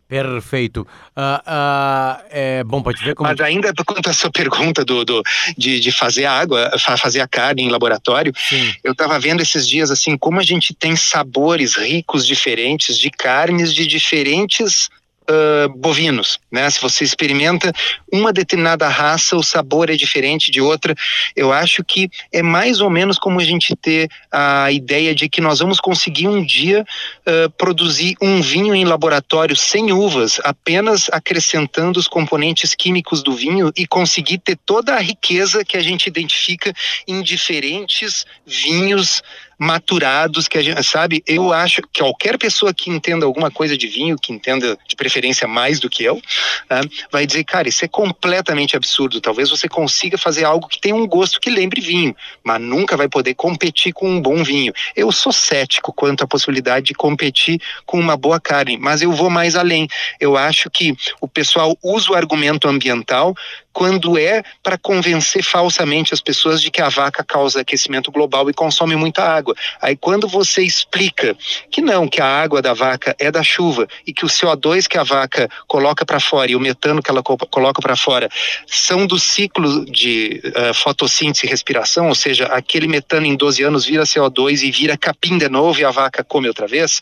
Perfeito. 0.07 0.81
Uh, 1.15 1.41
uh, 1.47 2.23
é 2.29 2.63
bom, 2.63 2.81
pode 2.83 3.03
ver 3.03 3.15
como. 3.15 3.27
Mas 3.27 3.39
ainda 3.39 3.73
quanto 3.85 4.07
à 4.07 4.13
sua 4.13 4.29
pergunta 4.29 4.85
do, 4.85 5.03
do 5.03 5.23
de, 5.57 5.79
de 5.79 5.91
fazer 5.91 6.25
a 6.25 6.31
água, 6.31 6.71
fazer 6.77 7.21
a 7.21 7.27
carne 7.27 7.63
em 7.63 7.69
laboratório, 7.69 8.31
Sim. 8.37 8.71
eu 8.83 8.91
estava 8.91 9.19
vendo 9.19 9.41
esses 9.41 9.67
dias 9.67 9.89
assim 9.89 10.15
como 10.15 10.39
a 10.39 10.43
gente 10.43 10.75
tem 10.75 10.95
sabores 10.95 11.75
ricos 11.75 12.25
diferentes 12.25 12.99
de 12.99 13.09
carnes 13.09 13.73
de 13.73 13.87
diferentes 13.87 14.89
uh, 15.29 15.69
bovinos, 15.77 16.39
né? 16.51 16.69
Se 16.69 16.81
você 16.81 17.03
experimenta 17.03 17.71
uma 18.11 18.31
determinada 18.31 18.87
raça, 18.87 19.35
o 19.35 19.43
sabor 19.43 19.89
é 19.89 19.95
diferente 19.95 20.51
de 20.51 20.61
outra. 20.61 20.95
Eu 21.35 21.51
acho 21.51 21.83
que 21.83 22.09
é 22.31 22.41
mais 22.41 22.81
ou 22.81 22.89
menos 22.89 23.17
como 23.17 23.39
a 23.39 23.43
gente 23.43 23.75
ter 23.75 24.09
a 24.31 24.71
ideia 24.71 25.13
de 25.13 25.27
que 25.29 25.41
nós 25.41 25.59
vamos 25.59 25.79
conseguir 25.79 26.27
um 26.27 26.43
dia 26.43 26.85
uh, 27.27 27.49
produzir 27.51 28.15
um 28.21 28.41
vinho 28.41 28.73
em 28.75 28.85
laboratório 28.85 29.55
sem 29.55 29.91
uvas, 29.91 30.39
apenas 30.43 31.09
acrescentando 31.11 31.99
os 31.99 32.07
componentes 32.07 32.73
químicos 32.75 33.23
do 33.23 33.33
vinho 33.33 33.71
e 33.75 33.85
conseguir 33.87 34.39
ter 34.39 34.57
toda 34.65 34.95
a 34.95 34.99
riqueza 34.99 35.63
que 35.63 35.77
a 35.77 35.81
gente 35.81 36.07
identifica 36.07 36.73
em 37.07 37.21
diferentes 37.21 38.25
vinhos 38.45 39.21
maturados 39.57 40.47
que 40.47 40.57
a 40.57 40.61
gente 40.61 40.83
sabe. 40.83 41.23
Eu 41.25 41.53
acho 41.53 41.81
que 41.81 42.01
qualquer 42.01 42.37
pessoa 42.37 42.73
que 42.73 42.89
entenda 42.89 43.25
alguma 43.25 43.49
coisa 43.49 43.77
de 43.77 43.87
vinho, 43.87 44.17
que 44.17 44.33
entenda 44.33 44.77
de 44.87 44.95
preferência 44.95 45.47
mais 45.47 45.79
do 45.79 45.89
que 45.89 46.03
eu, 46.03 46.15
uh, 46.15 46.89
vai 47.11 47.25
dizer, 47.25 47.43
cara, 47.43 47.67
isso 47.67 47.83
é 47.83 47.87
completamente 47.87 48.75
absurdo. 48.75 49.21
Talvez 49.21 49.49
você 49.49 49.67
consiga 49.67 50.17
fazer 50.17 50.43
algo 50.43 50.67
que 50.67 50.79
tenha 50.79 50.95
um 50.95 51.07
gosto 51.07 51.39
que 51.39 51.49
lembre 51.49 51.81
vinho, 51.81 52.15
mas 52.43 52.61
nunca 52.61 52.97
vai 52.97 53.07
poder 53.07 53.33
competir 53.33 53.93
com 53.93 54.09
um 54.09 54.21
bom 54.21 54.43
vinho. 54.43 54.73
Eu 54.95 55.11
sou 55.11 55.31
cético 55.31 55.93
quanto 55.93 56.23
à 56.23 56.27
possibilidade 56.27 56.87
de 56.87 56.93
competir 56.93 57.59
com 57.85 57.99
uma 57.99 58.17
boa 58.17 58.39
carne, 58.39 58.77
mas 58.77 59.01
eu 59.01 59.11
vou 59.11 59.29
mais 59.29 59.55
além. 59.55 59.87
Eu 60.19 60.37
acho 60.37 60.69
que 60.69 60.95
o 61.21 61.27
pessoal 61.27 61.77
usa 61.83 62.11
o 62.11 62.15
argumento 62.15 62.67
ambiental 62.67 63.35
quando 63.75 64.17
é 64.17 64.41
para 64.63 64.77
convencer 64.77 65.43
falsamente 65.43 66.13
as 66.13 66.21
pessoas 66.21 66.61
de 66.61 66.71
que 66.71 66.81
a 66.81 66.87
vaca 66.87 67.25
causa 67.25 67.59
aquecimento 67.59 68.09
global 68.09 68.49
e 68.49 68.53
consome 68.53 68.95
muita 68.95 69.21
água. 69.21 69.53
Aí 69.81 69.97
quando 69.97 70.29
você 70.29 70.61
explica 70.61 71.35
que 71.69 71.81
não, 71.81 72.07
que 72.07 72.21
a 72.21 72.25
água 72.25 72.61
da 72.61 72.73
vaca 72.73 73.13
é 73.19 73.29
da 73.29 73.43
chuva 73.43 73.85
e 74.07 74.13
que 74.13 74.23
o 74.23 74.29
CO2 74.29 74.87
que 74.87 74.97
a 74.97 75.03
vaca 75.03 75.49
coloca 75.67 76.05
para 76.05 76.21
fora 76.21 76.49
e 76.49 76.55
o 76.55 76.59
metano 76.59 77.03
que 77.03 77.11
ela 77.11 77.21
coloca 77.21 77.81
para 77.81 77.97
fora 77.97 78.29
são 78.65 79.05
do 79.05 79.19
ciclo 79.19 79.83
de 79.83 80.41
uh, 80.45 80.73
fotossíntese 80.73 81.45
e 81.45 81.49
respiração, 81.49 82.07
ou 82.07 82.15
seja, 82.15 82.45
aquele 82.45 82.87
metano 82.87 83.25
em 83.25 83.35
12 83.35 83.61
anos 83.61 83.83
vira 83.83 84.03
CO2 84.03 84.63
e 84.63 84.71
vira 84.71 84.97
capim 84.97 85.37
de 85.37 85.49
novo 85.49 85.81
e 85.81 85.83
a 85.83 85.91
vaca 85.91 86.23
come 86.23 86.47
outra 86.47 86.65
vez, 86.65 87.01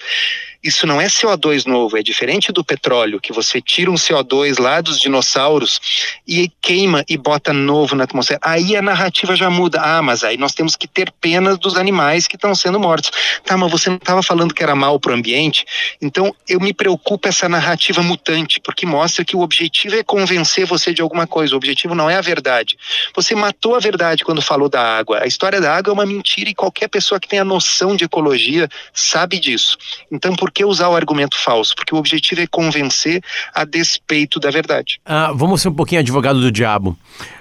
isso 0.63 0.87
não 0.87 1.01
é 1.01 1.07
CO2 1.07 1.65
novo, 1.65 1.97
é 1.97 2.01
diferente 2.01 2.51
do 2.51 2.63
petróleo, 2.63 3.19
que 3.19 3.33
você 3.33 3.61
tira 3.61 3.91
um 3.91 3.95
CO2 3.95 4.61
lá 4.61 4.79
dos 4.79 4.97
dinossauros 4.97 5.81
e 6.25 6.49
queima 6.61 7.03
e 7.09 7.17
bota 7.17 7.51
novo 7.51 7.95
na 7.95 8.05
atmosfera. 8.05 8.39
Aí 8.41 8.75
a 8.75 8.81
narrativa 8.81 9.35
já 9.35 9.49
muda. 9.49 9.81
Ah, 9.81 10.01
mas 10.01 10.23
aí 10.23 10.37
nós 10.37 10.53
temos 10.53 10.77
que 10.77 10.87
ter 10.87 11.11
pena 11.19 11.57
dos 11.57 11.75
animais 11.75 12.27
que 12.27 12.37
estão 12.37 12.55
sendo 12.55 12.79
mortos. 12.79 13.11
Tá, 13.43 13.57
mas 13.57 13.69
você 13.69 13.89
não 13.89 13.97
estava 13.97 14.23
falando 14.23 14.53
que 14.53 14.63
era 14.63 14.73
mal 14.73 14.97
para 14.99 15.11
o 15.11 15.15
ambiente? 15.15 15.65
Então 16.01 16.33
eu 16.47 16.61
me 16.61 16.73
preocupo 16.73 17.27
essa 17.27 17.49
narrativa 17.49 18.01
mutante, 18.01 18.61
porque 18.61 18.85
mostra 18.85 19.25
que 19.25 19.35
o 19.35 19.41
objetivo 19.41 19.97
é 19.97 20.03
convencer 20.03 20.65
você 20.65 20.93
de 20.93 21.01
alguma 21.01 21.27
coisa. 21.27 21.53
O 21.53 21.57
objetivo 21.57 21.93
não 21.93 22.09
é 22.09 22.15
a 22.15 22.21
verdade. 22.21 22.77
Você 23.13 23.35
matou 23.35 23.75
a 23.75 23.79
verdade 23.79 24.23
quando 24.23 24.41
falou 24.41 24.69
da 24.69 24.81
água. 24.97 25.23
A 25.23 25.27
história 25.27 25.59
da 25.59 25.75
água 25.75 25.91
é 25.91 25.93
uma 25.93 26.05
mentira 26.05 26.49
e 26.49 26.55
qualquer 26.55 26.87
pessoa 26.87 27.19
que 27.19 27.27
tenha 27.27 27.43
noção 27.43 27.97
de 27.97 28.05
ecologia 28.05 28.69
sabe 28.93 29.39
disso. 29.39 29.77
Então, 30.09 30.33
por 30.35 30.52
que 30.53 30.63
usar 30.63 30.89
o 30.89 30.95
argumento 30.95 31.37
falso? 31.37 31.73
Porque 31.75 31.93
o 31.93 31.97
objetivo 31.97 32.41
é 32.41 32.47
convencer 32.47 33.21
a 33.53 33.65
despeito 33.65 34.39
da 34.39 34.51
verdade. 34.51 34.99
Uh, 35.07 35.35
vamos 35.35 35.61
ser 35.61 35.69
um 35.69 35.73
pouquinho 35.73 36.01
advogado 36.01 36.39
do 36.39 36.51
diabo. 36.51 36.97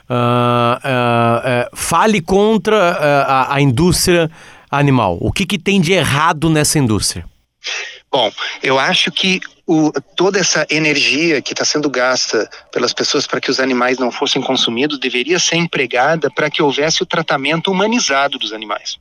Uh, 0.08 0.76
uh, 0.78 1.76
fale 1.76 2.20
contra 2.20 2.90
a, 2.90 3.54
a, 3.54 3.60
indústria 3.60 4.30
animal. 4.70 5.18
O 5.20 5.30
que, 5.30 5.46
que 5.46 5.58
tem 5.58 5.80
de 5.80 5.92
errado 5.92 6.50
nessa 6.50 6.78
indústria? 6.78 7.24
Bom, 8.10 8.30
eu 8.62 8.78
acho 8.78 9.10
que 9.10 9.40
o, 9.66 9.92
toda 10.16 10.38
essa 10.38 10.66
energia 10.68 11.40
que 11.40 11.52
está 11.52 11.64
sendo 11.64 11.88
gasta 11.88 12.48
pelas 12.70 12.92
pessoas 12.92 13.26
para 13.26 13.40
que 13.40 13.50
os 13.50 13.60
animais 13.60 13.98
não 13.98 14.10
fossem 14.10 14.42
consumidos 14.42 14.98
deveria 14.98 15.38
ser 15.38 15.56
empregada 15.56 16.30
para 16.30 16.50
que 16.50 16.62
houvesse 16.62 17.02
o 17.02 17.06
tratamento 17.06 17.70
humanizado 17.70 18.38
dos 18.38 18.52
animais. 18.52 18.98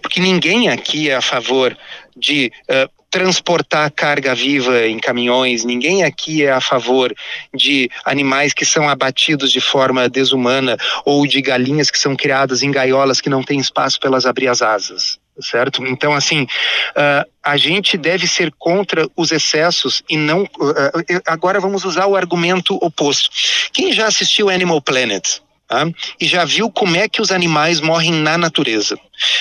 Porque 0.00 0.20
ninguém 0.20 0.68
aqui 0.68 1.10
é 1.10 1.16
a 1.16 1.22
favor 1.22 1.76
de 2.16 2.52
uh, 2.70 2.90
transportar 3.10 3.90
carga 3.90 4.34
viva 4.34 4.86
em 4.86 4.98
caminhões, 4.98 5.64
ninguém 5.64 6.02
aqui 6.02 6.44
é 6.44 6.50
a 6.50 6.60
favor 6.60 7.14
de 7.54 7.90
animais 8.04 8.54
que 8.54 8.64
são 8.64 8.88
abatidos 8.88 9.52
de 9.52 9.60
forma 9.60 10.08
desumana 10.08 10.78
ou 11.04 11.26
de 11.26 11.42
galinhas 11.42 11.90
que 11.90 11.98
são 11.98 12.16
criadas 12.16 12.62
em 12.62 12.70
gaiolas 12.70 13.20
que 13.20 13.28
não 13.28 13.42
têm 13.42 13.60
espaço 13.60 14.00
para 14.00 14.08
elas 14.08 14.24
abrir 14.24 14.48
as 14.48 14.62
asas 14.62 15.20
certo? 15.40 15.84
Então, 15.86 16.12
assim, 16.12 16.42
uh, 16.42 17.28
a 17.42 17.56
gente 17.56 17.96
deve 17.96 18.26
ser 18.26 18.52
contra 18.58 19.08
os 19.16 19.32
excessos 19.32 20.02
e 20.08 20.16
não. 20.16 20.42
Uh, 20.42 21.22
agora 21.26 21.60
vamos 21.60 21.84
usar 21.84 22.06
o 22.06 22.16
argumento 22.16 22.76
oposto. 22.82 23.30
Quem 23.72 23.92
já 23.92 24.06
assistiu 24.06 24.50
Animal 24.50 24.82
Planet? 24.82 25.40
Tá? 25.72 25.90
E 26.20 26.26
já 26.26 26.44
viu 26.44 26.70
como 26.70 26.96
é 26.96 27.08
que 27.08 27.22
os 27.22 27.30
animais 27.30 27.80
morrem 27.80 28.12
na 28.12 28.36
natureza. 28.36 28.94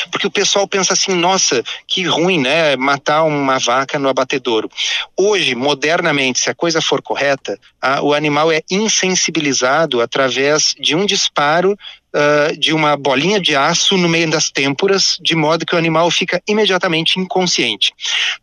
Porque 0.09 0.25
o 0.25 0.31
pessoal 0.31 0.65
pensa 0.65 0.93
assim, 0.93 1.13
nossa, 1.13 1.61
que 1.85 2.03
ruim, 2.03 2.39
né? 2.39 2.77
Matar 2.77 3.23
uma 3.23 3.59
vaca 3.59 3.99
no 3.99 4.07
abatedouro. 4.07 4.71
Hoje, 5.17 5.55
modernamente, 5.55 6.39
se 6.39 6.49
a 6.49 6.55
coisa 6.55 6.81
for 6.81 7.01
correta, 7.01 7.59
o 8.01 8.13
animal 8.13 8.49
é 8.49 8.61
insensibilizado 8.71 9.99
através 9.99 10.73
de 10.79 10.95
um 10.95 11.05
disparo 11.05 11.77
Uh, 12.13 12.59
de 12.59 12.73
uma 12.73 12.97
bolinha 12.97 13.39
de 13.39 13.55
aço 13.55 13.95
no 13.95 14.09
meio 14.09 14.29
das 14.29 14.51
têmporas, 14.51 15.17
de 15.21 15.33
modo 15.33 15.65
que 15.65 15.73
o 15.73 15.77
animal 15.77 16.11
fica 16.11 16.41
imediatamente 16.45 17.17
inconsciente. 17.17 17.93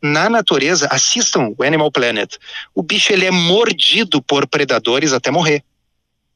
Na 0.01 0.31
natureza, 0.31 0.89
assistam 0.91 1.53
o 1.55 1.63
Animal 1.63 1.93
Planet. 1.93 2.35
O 2.75 2.83
bicho 2.83 3.13
ele 3.13 3.27
é 3.27 3.31
mordido 3.31 4.23
por 4.23 4.47
predadores 4.47 5.13
até 5.13 5.31
morrer 5.31 5.63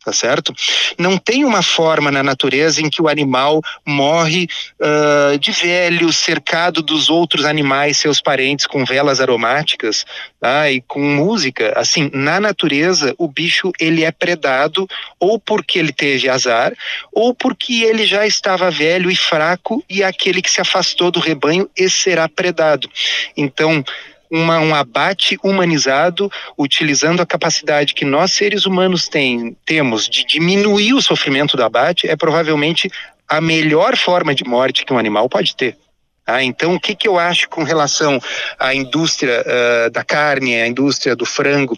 tá 0.05 0.13
certo? 0.13 0.55
Não 0.99 1.17
tem 1.17 1.45
uma 1.45 1.63
forma 1.63 2.11
na 2.11 2.23
natureza 2.23 2.81
em 2.81 2.91
que 2.91 3.01
o 3.01 3.09
animal 3.09 3.61
morre 3.87 4.49
uh, 4.81 5.39
de 5.39 5.53
velho, 5.53 6.13
cercado 6.13 6.83
dos 6.83 7.09
outros 7.09 7.45
animais, 7.45 7.99
seus 7.99 8.21
parentes, 8.21 8.67
com 8.67 8.85
velas 8.85 9.21
aromáticas 9.21 10.05
tá? 10.41 10.71
e 10.71 10.81
com 10.81 11.01
música. 11.01 11.73
Assim, 11.77 12.11
na 12.13 12.41
natureza, 12.41 13.15
o 13.19 13.29
bicho 13.29 13.73
ele 13.81 14.05
é 14.05 14.11
predado 14.11 14.87
ou 15.19 15.39
porque 15.39 15.79
ele 15.79 15.93
teve 15.93 16.29
azar, 16.29 16.73
ou 17.13 17.35
porque 17.35 17.83
ele 17.85 18.05
já 18.05 18.27
estava 18.27 18.71
velho 18.71 19.11
e 19.11 19.17
fraco 19.17 19.85
e 19.89 20.03
aquele 20.03 20.43
que 20.43 20.51
se 20.51 20.61
afastou 20.61 21.11
do 21.11 21.21
rebanho, 21.21 21.69
esse 21.77 21.97
será 21.97 22.29
predado. 22.29 22.91
Então, 23.37 23.85
uma, 24.33 24.59
um 24.59 24.75
abate 24.75 25.39
humanizado, 25.45 26.33
utilizando 26.57 27.21
a 27.21 27.27
capacidade 27.27 27.93
que 27.93 28.07
nós 28.07 28.33
seres 28.33 28.65
humanos 28.65 29.07
tem, 29.07 29.55
temos 29.67 30.09
de 30.09 30.25
diminuir 30.25 30.95
o 30.95 31.03
sofrimento 31.03 31.55
do 31.55 31.63
abate, 31.63 32.09
é 32.09 32.17
provavelmente 32.17 32.91
a 33.29 33.43
melhor 33.43 33.95
forma 33.95 34.35
de 34.35 34.43
morte 34.43 34.87
que 34.87 34.93
um 34.93 34.99
animal 34.99 35.29
pode 35.29 35.55
ter. 35.55 35.77
Ah, 36.25 36.43
então, 36.43 36.75
o 36.75 36.81
que, 36.81 36.95
que 36.95 37.09
eu 37.09 37.19
acho 37.19 37.49
com 37.49 37.65
relação 37.65 38.21
à 38.57 38.73
indústria 38.73 39.45
uh, 39.45 39.91
da 39.91 40.05
carne, 40.05 40.55
à 40.55 40.69
indústria 40.69 41.17
do 41.17 41.27
frango? 41.27 41.77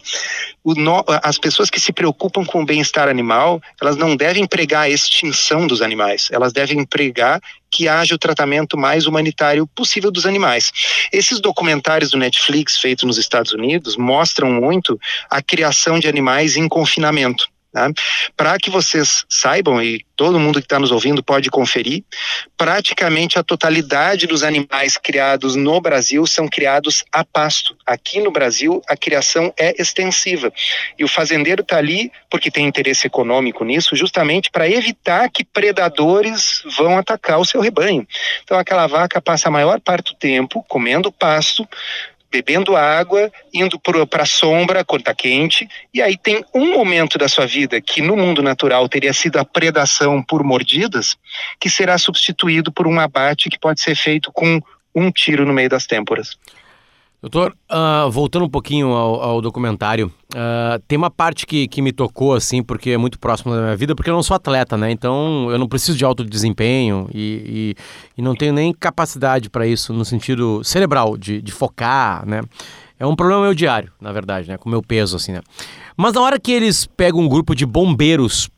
No, 0.63 1.03
as 1.23 1.39
pessoas 1.39 1.69
que 1.69 1.79
se 1.79 1.91
preocupam 1.91 2.45
com 2.45 2.61
o 2.61 2.65
bem-estar 2.65 3.07
animal, 3.07 3.59
elas 3.81 3.97
não 3.97 4.15
devem 4.15 4.45
pregar 4.45 4.83
a 4.83 4.89
extinção 4.89 5.65
dos 5.65 5.81
animais, 5.81 6.29
elas 6.31 6.53
devem 6.53 6.85
pregar 6.85 7.41
que 7.71 7.87
haja 7.87 8.13
o 8.13 8.19
tratamento 8.19 8.77
mais 8.77 9.07
humanitário 9.07 9.67
possível 9.67 10.11
dos 10.11 10.25
animais. 10.25 10.71
Esses 11.11 11.39
documentários 11.39 12.11
do 12.11 12.17
Netflix 12.17 12.77
feitos 12.77 13.03
nos 13.03 13.17
Estados 13.17 13.51
Unidos 13.51 13.97
mostram 13.97 14.51
muito 14.51 14.99
a 15.29 15.41
criação 15.41 15.99
de 15.99 16.07
animais 16.07 16.55
em 16.55 16.67
confinamento. 16.67 17.47
Tá? 17.75 17.91
Para 18.37 18.57
que 18.57 18.69
vocês 18.69 19.25
saibam, 19.27 19.83
e 19.83 19.99
todo 20.15 20.39
mundo 20.39 20.61
que 20.61 20.65
está 20.65 20.79
nos 20.79 20.93
ouvindo 20.93 21.21
pode 21.21 21.49
conferir, 21.49 22.05
praticamente 22.55 23.37
a 23.37 23.43
totalidade 23.43 24.25
dos 24.25 24.43
animais 24.43 24.95
criados 24.95 25.57
no 25.57 25.81
Brasil 25.81 26.25
são 26.25 26.47
criados 26.47 27.03
a 27.11 27.25
pasto. 27.25 27.75
Aqui 27.85 28.21
no 28.21 28.31
Brasil, 28.31 28.81
a 28.87 28.95
criação 28.95 29.53
é 29.59 29.75
extensiva. 29.77 30.53
E 30.97 31.03
o 31.03 31.07
fazendeiro 31.09 31.63
está 31.63 31.75
ali 31.75 32.09
porque 32.31 32.49
tem 32.49 32.65
interesse 32.65 33.07
econômico 33.07 33.65
nisso, 33.65 33.93
justamente 33.93 34.49
para 34.49 34.69
evitar 34.69 35.29
que 35.29 35.43
predadores 35.43 36.63
vão 36.77 36.97
atacar 36.97 37.41
o 37.41 37.45
seu 37.45 37.59
rebanho. 37.59 38.07
Então, 38.45 38.57
aquela 38.57 38.87
vaca 38.87 39.21
passa 39.21 39.49
a 39.49 39.51
maior 39.51 39.81
parte 39.81 40.13
do 40.13 40.17
tempo 40.17 40.63
comendo 40.69 41.11
pasto, 41.11 41.67
bebendo 42.31 42.75
água, 42.75 43.31
indo 43.53 43.79
para 43.79 44.23
a 44.23 44.25
sombra 44.25 44.83
quando 44.83 45.01
está 45.01 45.13
quente, 45.13 45.67
e 45.93 46.01
aí 46.01 46.17
tem 46.17 46.43
um 46.53 46.73
momento 46.73 47.17
da 47.17 47.27
sua 47.27 47.45
vida 47.45 47.79
que 47.79 48.01
no 48.01 48.15
mundo 48.15 48.43
natural 48.43 48.87
teria 48.89 49.13
sido 49.13 49.37
a 49.37 49.45
predação 49.45 50.21
por 50.21 50.43
mordidas, 50.43 51.15
que 51.59 51.69
será 51.69 51.97
substituído 51.97 52.71
por 52.71 52.87
um 52.87 52.99
abate 52.99 53.49
que 53.49 53.59
pode 53.59 53.81
ser 53.81 53.95
feito 53.95 54.31
com 54.31 54.61
um 54.93 55.11
tiro 55.11 55.45
no 55.45 55.53
meio 55.53 55.69
das 55.69 55.85
têmporas. 55.85 56.37
Doutor, 57.25 57.57
uh, 57.71 58.11
voltando 58.11 58.45
um 58.45 58.49
pouquinho 58.49 58.89
ao, 58.89 59.19
ao 59.19 59.41
documentário, 59.41 60.13
uh, 60.35 60.79
tem 60.87 60.95
uma 60.95 61.09
parte 61.09 61.47
que, 61.47 61.67
que 61.67 61.81
me 61.81 61.91
tocou, 61.91 62.35
assim, 62.35 62.61
porque 62.61 62.91
é 62.91 62.97
muito 62.99 63.17
próximo 63.17 63.51
da 63.51 63.61
minha 63.63 63.75
vida, 63.75 63.95
porque 63.95 64.11
eu 64.11 64.13
não 64.13 64.21
sou 64.21 64.35
atleta, 64.35 64.77
né? 64.77 64.91
Então 64.91 65.49
eu 65.49 65.57
não 65.57 65.67
preciso 65.67 65.97
de 65.97 66.05
alto 66.05 66.23
desempenho 66.23 67.09
e, 67.11 67.73
e, 68.15 68.19
e 68.19 68.21
não 68.21 68.35
tenho 68.35 68.53
nem 68.53 68.71
capacidade 68.71 69.49
para 69.49 69.65
isso 69.65 69.91
no 69.91 70.05
sentido 70.05 70.63
cerebral, 70.63 71.17
de, 71.17 71.41
de 71.41 71.51
focar, 71.51 72.23
né? 72.27 72.43
É 72.99 73.07
um 73.07 73.15
problema 73.15 73.41
meu 73.41 73.55
diário, 73.55 73.91
na 73.99 74.11
verdade, 74.11 74.47
né? 74.47 74.55
Com 74.55 74.69
o 74.69 74.71
meu 74.71 74.83
peso, 74.83 75.15
assim, 75.15 75.31
né? 75.31 75.41
Mas 75.97 76.13
na 76.13 76.21
hora 76.21 76.39
que 76.39 76.51
eles 76.51 76.85
pegam 76.85 77.21
um 77.21 77.27
grupo 77.27 77.55
de 77.55 77.65
bombeiros, 77.65 78.51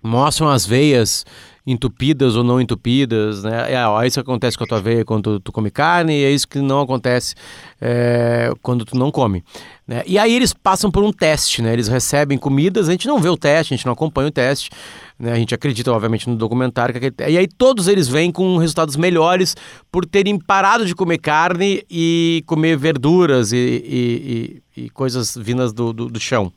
mostram 0.00 0.48
as 0.48 0.64
veias 0.64 1.26
entupidas 1.70 2.34
ou 2.34 2.42
não 2.42 2.58
entupidas, 2.58 3.44
né? 3.44 3.74
É, 3.74 4.06
isso 4.06 4.14
que 4.14 4.20
acontece 4.20 4.56
com 4.56 4.64
a 4.64 4.66
tua 4.66 4.80
veia 4.80 5.04
quando 5.04 5.38
tu 5.38 5.52
come 5.52 5.70
carne 5.70 6.14
e 6.14 6.24
é 6.24 6.30
isso 6.30 6.48
que 6.48 6.60
não 6.60 6.80
acontece 6.80 7.34
é, 7.78 8.50
quando 8.62 8.86
tu 8.86 8.96
não 8.96 9.10
come. 9.10 9.44
Né? 9.86 10.02
E 10.06 10.18
aí 10.18 10.34
eles 10.34 10.54
passam 10.54 10.90
por 10.90 11.04
um 11.04 11.12
teste, 11.12 11.60
né? 11.60 11.72
Eles 11.74 11.86
recebem 11.86 12.38
comidas, 12.38 12.88
a 12.88 12.92
gente 12.92 13.06
não 13.06 13.18
vê 13.18 13.28
o 13.28 13.36
teste, 13.36 13.74
a 13.74 13.76
gente 13.76 13.84
não 13.84 13.92
acompanha 13.92 14.28
o 14.28 14.30
teste, 14.30 14.70
né? 15.18 15.32
A 15.32 15.36
gente 15.36 15.54
acredita, 15.54 15.92
obviamente, 15.92 16.28
no 16.28 16.36
documentário. 16.36 16.98
Que. 16.98 17.12
E 17.28 17.36
aí 17.36 17.46
todos 17.46 17.86
eles 17.86 18.08
vêm 18.08 18.32
com 18.32 18.56
resultados 18.56 18.96
melhores 18.96 19.54
por 19.92 20.06
terem 20.06 20.38
parado 20.38 20.86
de 20.86 20.94
comer 20.94 21.18
carne 21.18 21.84
e 21.90 22.42
comer 22.46 22.78
verduras 22.78 23.52
e, 23.52 23.56
e, 23.56 24.62
e, 24.76 24.84
e 24.84 24.90
coisas 24.90 25.36
vindas 25.36 25.70
do, 25.74 25.92
do, 25.92 26.08
do 26.08 26.18
chão. 26.18 26.50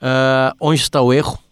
Uh, 0.00 0.54
onde 0.60 0.80
está 0.80 1.00
o 1.02 1.12
erro? 1.12 1.45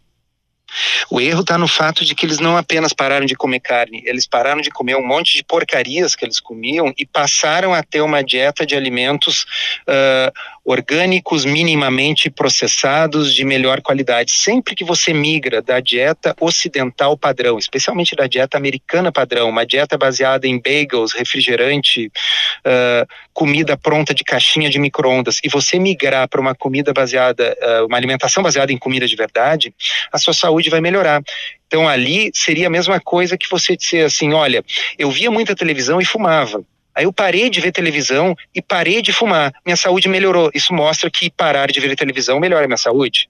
O 1.11 1.21
erro 1.21 1.41
está 1.41 1.57
no 1.59 1.69
fato 1.69 2.05
de 2.05 2.15
que 2.15 2.27
eles 2.27 2.39
não 2.39 2.57
apenas 2.57 2.93
pararam 2.93 3.27
de 3.27 3.35
comer 3.35 3.61
carne, 3.61 4.03
eles 4.05 4.27
pararam 4.27 4.61
de 4.61 4.71
comer 4.71 4.97
um 4.97 5.07
monte 5.07 5.37
de 5.37 5.45
porcarias 5.45 6.15
que 6.15 6.25
eles 6.25 6.41
comiam 6.41 6.93
e 6.97 7.07
passaram 7.07 7.73
a 7.73 7.83
ter 7.83 8.01
uma 8.01 8.23
dieta 8.23 8.67
de 8.67 8.75
alimentos 8.75 9.45
uh, 9.89 10.33
orgânicos, 10.65 11.45
minimamente 11.45 12.31
processados, 12.31 13.35
de 13.35 13.45
melhor 13.45 13.83
qualidade. 13.83 14.33
Sempre 14.33 14.75
que 14.75 14.85
você 14.85 15.13
migra 15.13 15.61
da 15.61 15.79
dieta 15.79 16.35
ocidental 16.41 17.17
padrão, 17.19 17.59
especialmente 17.59 18.17
da 18.17 18.27
dieta 18.27 18.57
americana 18.57 19.13
padrão, 19.13 19.51
uma 19.51 19.67
dieta 19.67 19.99
baseada 19.99 20.47
em 20.47 20.59
bagels, 20.59 21.13
refrigerante, 21.13 22.07
uh, 22.07 23.07
comida 23.33 23.77
pronta 23.77 24.15
de 24.15 24.25
caixinha 24.25 24.71
de 24.71 24.79
microondas, 24.79 25.39
e 25.45 25.49
você 25.49 25.79
migrar 25.79 26.29
para 26.29 26.41
uma 26.41 26.55
comida 26.55 26.93
baseada, 26.93 27.57
uh, 27.61 27.87
uma 27.87 27.97
alimentação 27.97 28.43
baseada 28.43 28.73
em 28.73 28.79
comida 28.79 29.07
de 29.07 29.17
verdade, 29.17 29.75
a 30.11 30.19
sua 30.19 30.33
saúde 30.33 30.71
vai 30.71 30.81
melhorar. 30.81 31.23
Então 31.67 31.89
ali 31.89 32.31
seria 32.33 32.69
a 32.69 32.71
mesma 32.71 33.01
coisa 33.01 33.37
que 33.37 33.51
você 33.51 33.77
dizer 33.77 34.07
assim, 34.07 34.33
olha, 34.33 34.65
eu 34.99 35.11
via 35.11 35.31
muita 35.31 35.55
televisão 35.55 36.01
e 36.01 36.05
fumava. 36.05 36.65
Aí 36.95 37.05
eu 37.05 37.13
parei 37.13 37.51
de 37.51 37.61
ver 37.61 37.73
televisão 37.73 38.37
e 38.55 38.63
parei 38.63 39.03
de 39.03 39.13
fumar. 39.13 39.53
Minha 39.65 39.77
saúde 39.77 40.09
melhorou. 40.09 40.51
Isso 40.55 40.73
mostra 40.73 41.11
que 41.11 41.31
parar 41.31 41.71
de 41.71 41.81
ver 41.81 41.97
televisão 41.97 42.39
melhora 42.39 42.65
a 42.65 42.69
minha 42.69 42.77
saúde 42.77 43.29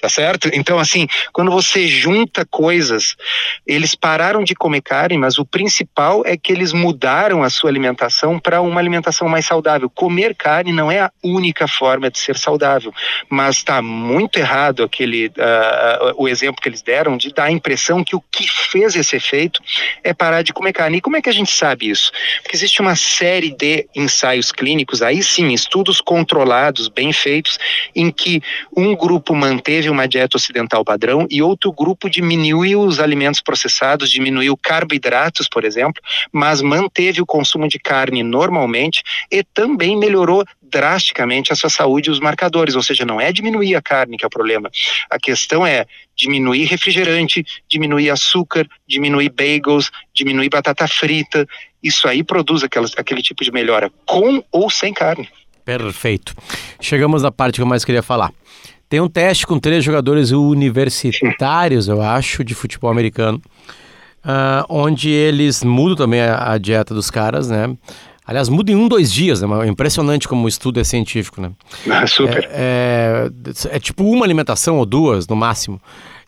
tá 0.00 0.08
certo? 0.08 0.48
Então, 0.52 0.78
assim, 0.78 1.08
quando 1.32 1.50
você 1.50 1.86
junta 1.88 2.44
coisas, 2.44 3.16
eles 3.66 3.94
pararam 3.94 4.44
de 4.44 4.54
comer 4.54 4.80
carne, 4.80 5.18
mas 5.18 5.38
o 5.38 5.44
principal 5.44 6.22
é 6.24 6.36
que 6.36 6.52
eles 6.52 6.72
mudaram 6.72 7.42
a 7.42 7.50
sua 7.50 7.68
alimentação 7.68 8.38
para 8.38 8.60
uma 8.60 8.80
alimentação 8.80 9.28
mais 9.28 9.44
saudável. 9.44 9.90
Comer 9.90 10.34
carne 10.34 10.72
não 10.72 10.90
é 10.90 11.00
a 11.00 11.10
única 11.22 11.66
forma 11.66 12.10
de 12.10 12.18
ser 12.18 12.36
saudável, 12.36 12.92
mas 13.28 13.56
está 13.56 13.82
muito 13.82 14.38
errado 14.38 14.84
aquele 14.84 15.26
uh, 15.26 16.14
o 16.16 16.28
exemplo 16.28 16.62
que 16.62 16.68
eles 16.68 16.82
deram 16.82 17.16
de 17.16 17.32
dar 17.32 17.44
a 17.44 17.50
impressão 17.50 18.04
que 18.04 18.14
o 18.14 18.22
que 18.30 18.46
fez 18.48 18.94
esse 18.94 19.16
efeito 19.16 19.60
é 20.04 20.14
parar 20.14 20.42
de 20.42 20.52
comer 20.52 20.72
carne. 20.72 20.98
E 20.98 21.00
como 21.00 21.16
é 21.16 21.22
que 21.22 21.28
a 21.28 21.32
gente 21.32 21.50
sabe 21.50 21.90
isso? 21.90 22.12
Porque 22.42 22.56
existe 22.56 22.80
uma 22.80 22.94
série 22.94 23.50
de 23.50 23.88
ensaios 23.94 24.52
clínicos, 24.52 25.02
aí 25.02 25.22
sim, 25.22 25.52
estudos 25.52 26.00
controlados, 26.00 26.88
bem 26.88 27.12
feitos, 27.12 27.58
em 27.94 28.10
que 28.10 28.40
um 28.76 28.94
grupo 28.94 29.34
manteve 29.34 29.87
uma 29.90 30.08
dieta 30.08 30.36
ocidental 30.36 30.84
padrão 30.84 31.26
e 31.30 31.42
outro 31.42 31.72
grupo 31.72 32.08
diminuiu 32.08 32.80
os 32.80 33.00
alimentos 33.00 33.40
processados, 33.40 34.10
diminuiu 34.10 34.56
carboidratos, 34.56 35.48
por 35.48 35.64
exemplo, 35.64 36.02
mas 36.32 36.60
manteve 36.60 37.20
o 37.20 37.26
consumo 37.26 37.68
de 37.68 37.78
carne 37.78 38.22
normalmente 38.22 39.02
e 39.30 39.42
também 39.42 39.96
melhorou 39.96 40.44
drasticamente 40.70 41.52
a 41.52 41.56
sua 41.56 41.70
saúde 41.70 42.08
e 42.08 42.12
os 42.12 42.20
marcadores, 42.20 42.74
ou 42.74 42.82
seja, 42.82 43.04
não 43.04 43.20
é 43.20 43.32
diminuir 43.32 43.74
a 43.74 43.82
carne 43.82 44.16
que 44.16 44.24
é 44.24 44.26
o 44.26 44.30
problema. 44.30 44.70
A 45.10 45.18
questão 45.18 45.66
é 45.66 45.86
diminuir 46.16 46.64
refrigerante, 46.64 47.44
diminuir 47.68 48.10
açúcar, 48.10 48.66
diminuir 48.86 49.30
bagels, 49.30 49.90
diminuir 50.14 50.48
batata 50.48 50.86
frita 50.86 51.46
Isso 51.82 52.08
aí 52.08 52.22
produz 52.22 52.62
aquelas, 52.62 52.92
aquele 52.96 53.22
tipo 53.22 53.44
de 53.44 53.52
melhora, 53.52 53.90
com 54.04 54.42
ou 54.50 54.68
sem 54.68 54.92
carne. 54.92 55.28
Perfeito. 55.64 56.34
Chegamos 56.80 57.22
na 57.22 57.30
parte 57.30 57.56
que 57.56 57.62
eu 57.62 57.66
mais 57.66 57.84
queria 57.84 58.02
falar. 58.02 58.32
Tem 58.88 59.00
um 59.00 59.08
teste 59.08 59.46
com 59.46 59.58
três 59.58 59.84
jogadores 59.84 60.30
universitários, 60.30 61.88
eu 61.88 62.00
acho, 62.00 62.42
de 62.42 62.54
futebol 62.54 62.90
americano, 62.90 63.40
uh, 64.24 64.64
onde 64.68 65.10
eles 65.10 65.62
mudam 65.62 65.96
também 65.96 66.22
a, 66.22 66.52
a, 66.52 66.58
dieta 66.58 66.94
dos 66.94 67.10
caras, 67.10 67.50
né? 67.50 67.76
Aliás, 68.26 68.48
muda 68.48 68.72
em 68.72 68.76
um, 68.76 68.88
dois 68.88 69.12
dias, 69.12 69.42
né? 69.42 69.48
É 69.64 69.68
impressionante 69.68 70.26
como 70.26 70.46
o 70.46 70.48
estudo 70.48 70.80
é 70.80 70.84
científico, 70.84 71.40
né? 71.40 71.50
Ah, 71.90 72.06
super. 72.06 72.48
É, 72.50 73.30
é, 73.70 73.76
é, 73.76 73.78
tipo 73.78 74.04
uma 74.04 74.24
alimentação 74.24 74.78
ou 74.78 74.86
duas, 74.86 75.28
no 75.28 75.36
máximo. 75.36 75.80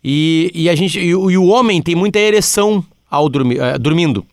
E, 0.05 0.51
e 0.55 0.68
a 0.68 0.75
gente, 0.75 0.99
e, 0.99 1.09
e 1.09 1.14
o 1.14 1.46
homem 1.46 1.81
tem 1.81 1.94
muita 1.94 2.18
ereção 2.18 2.85
ao 3.11 3.29
dormir, 3.29 3.59
uh, 3.59 3.79
dormindo, 3.79 4.25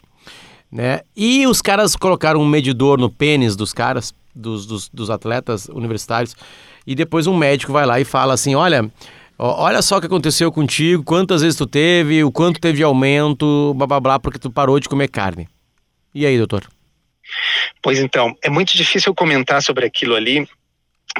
né? 0.69 0.99
E 1.15 1.47
os 1.47 1.61
caras 1.61 1.95
colocaram 1.95 2.41
um 2.41 2.45
medidor 2.45 2.99
no 2.99 3.09
pênis 3.09 3.55
dos 3.55 3.71
caras, 3.71 4.13
dos, 4.35 4.65
dos, 4.65 4.89
dos 4.89 5.09
atletas 5.09 5.69
universitários, 5.69 6.35
e 6.87 6.95
depois 6.95 7.27
um 7.27 7.37
médico 7.37 7.73
vai 7.73 7.85
lá 7.85 7.99
e 7.99 8.05
fala 8.05 8.33
assim: 8.33 8.55
olha. 8.55 8.89
Olha 9.39 9.83
só 9.83 9.97
o 9.97 9.99
que 9.99 10.07
aconteceu 10.07 10.51
contigo, 10.51 11.03
quantas 11.03 11.43
vezes 11.43 11.55
tu 11.55 11.67
teve, 11.67 12.23
o 12.23 12.31
quanto 12.31 12.59
teve 12.59 12.81
aumento, 12.81 13.71
blá 13.75 13.85
blá 13.85 13.99
blá, 13.99 14.19
porque 14.19 14.39
tu 14.39 14.49
parou 14.49 14.79
de 14.79 14.89
comer 14.89 15.09
carne. 15.09 15.47
E 16.11 16.25
aí, 16.25 16.39
doutor? 16.39 16.67
Pois 17.83 17.99
então, 17.99 18.35
é 18.43 18.49
muito 18.49 18.75
difícil 18.75 19.13
comentar 19.13 19.61
sobre 19.61 19.85
aquilo 19.85 20.15
ali, 20.15 20.49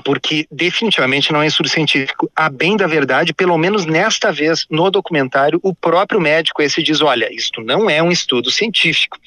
porque 0.04 0.48
definitivamente 0.52 1.32
não 1.32 1.42
é 1.42 1.48
estudo 1.48 1.70
científico. 1.70 2.30
A 2.36 2.50
bem 2.50 2.78
da 2.78 2.88
verdade, 2.88 3.34
pelo 3.34 3.58
menos 3.58 3.86
nesta 3.86 4.32
vez 4.32 4.66
no 4.70 4.90
documentário, 4.90 5.60
o 5.64 5.74
próprio 5.74 6.20
médico 6.20 6.62
esse 6.62 6.82
diz: 6.82 7.02
olha, 7.02 7.34
isto 7.34 7.62
não 7.62 7.90
é 7.90 8.02
um 8.02 8.12
estudo 8.12 8.52
científico. 8.52 9.18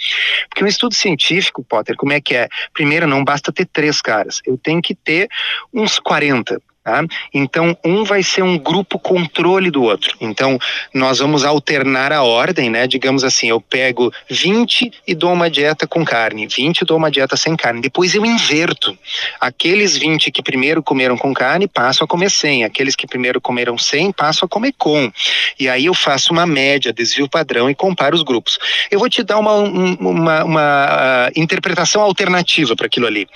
Porque 0.49 0.65
um 0.65 0.69
estudo 0.69 0.95
científico, 0.95 1.65
Potter, 1.65 1.97
como 1.97 2.13
é 2.13 2.21
que 2.21 2.35
é? 2.35 2.49
Primeiro, 2.73 3.07
não 3.07 3.25
basta 3.25 3.53
ter 3.53 3.67
três 3.67 4.01
caras, 4.01 4.41
eu 4.47 4.59
tenho 4.59 4.83
que 4.83 4.95
ter 4.95 5.29
uns 5.73 5.99
40. 5.99 6.61
Tá? 6.91 7.05
Então, 7.33 7.77
um 7.85 8.03
vai 8.03 8.21
ser 8.21 8.43
um 8.43 8.59
grupo 8.59 8.99
controle 8.99 9.71
do 9.71 9.85
outro. 9.85 10.17
Então, 10.21 10.59
nós 10.93 11.21
vamos 11.21 11.45
alternar 11.45 12.13
a 12.13 12.25
ordem, 12.25 12.69
né? 12.69 12.85
Digamos 12.89 13.23
assim, 13.23 13.49
eu 13.49 13.61
pego 13.61 14.13
20 14.29 14.91
e 15.07 15.15
dou 15.15 15.33
uma 15.33 15.49
dieta 15.49 15.87
com 15.87 16.05
carne, 16.05 16.49
20 16.49 16.81
e 16.81 16.85
dou 16.85 16.97
uma 16.97 17.09
dieta 17.09 17.37
sem 17.37 17.55
carne. 17.55 17.81
Depois 17.81 18.13
eu 18.13 18.27
inverto. 18.27 18.99
Aqueles 19.41 19.97
20 19.97 20.33
que 20.33 20.43
primeiro 20.43 20.83
comeram 20.83 21.17
com 21.17 21.33
carne, 21.33 21.69
passam 21.69 22.05
a 22.05 22.09
comer 22.09 22.29
sem. 22.29 22.65
Aqueles 22.65 22.97
que 22.97 23.07
primeiro 23.07 23.41
comeram 23.41 23.79
sem, 23.79 24.11
passam 24.11 24.47
a 24.47 24.49
comer 24.49 24.75
com. 24.77 25.13
E 25.61 25.69
aí 25.69 25.87
eu 25.87 25.95
faço 25.95 26.33
uma 26.33 26.45
média, 26.45 26.93
desvio 26.93 27.29
padrão 27.29 27.71
e 27.71 27.75
comparo 27.75 28.17
os 28.17 28.25
grupos. 28.25 28.59
Eu 28.91 28.99
vou 28.99 29.09
te 29.09 29.23
dar 29.23 29.39
uma, 29.39 29.55
uma, 29.55 30.45
uma 30.45 31.29
uh, 31.29 31.41
interpretação 31.41 32.03
alternativa 32.03 32.75
para 32.75 32.87
aquilo 32.87 33.07
ali. 33.07 33.29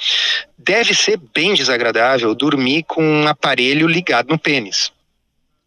Deve 0.64 0.94
ser 0.94 1.20
bem 1.34 1.52
desagradável 1.52 2.34
dormir 2.34 2.84
com 2.84 3.04
um 3.04 3.28
aparelho 3.28 3.86
ligado 3.86 4.30
no 4.30 4.38
pênis. 4.38 4.90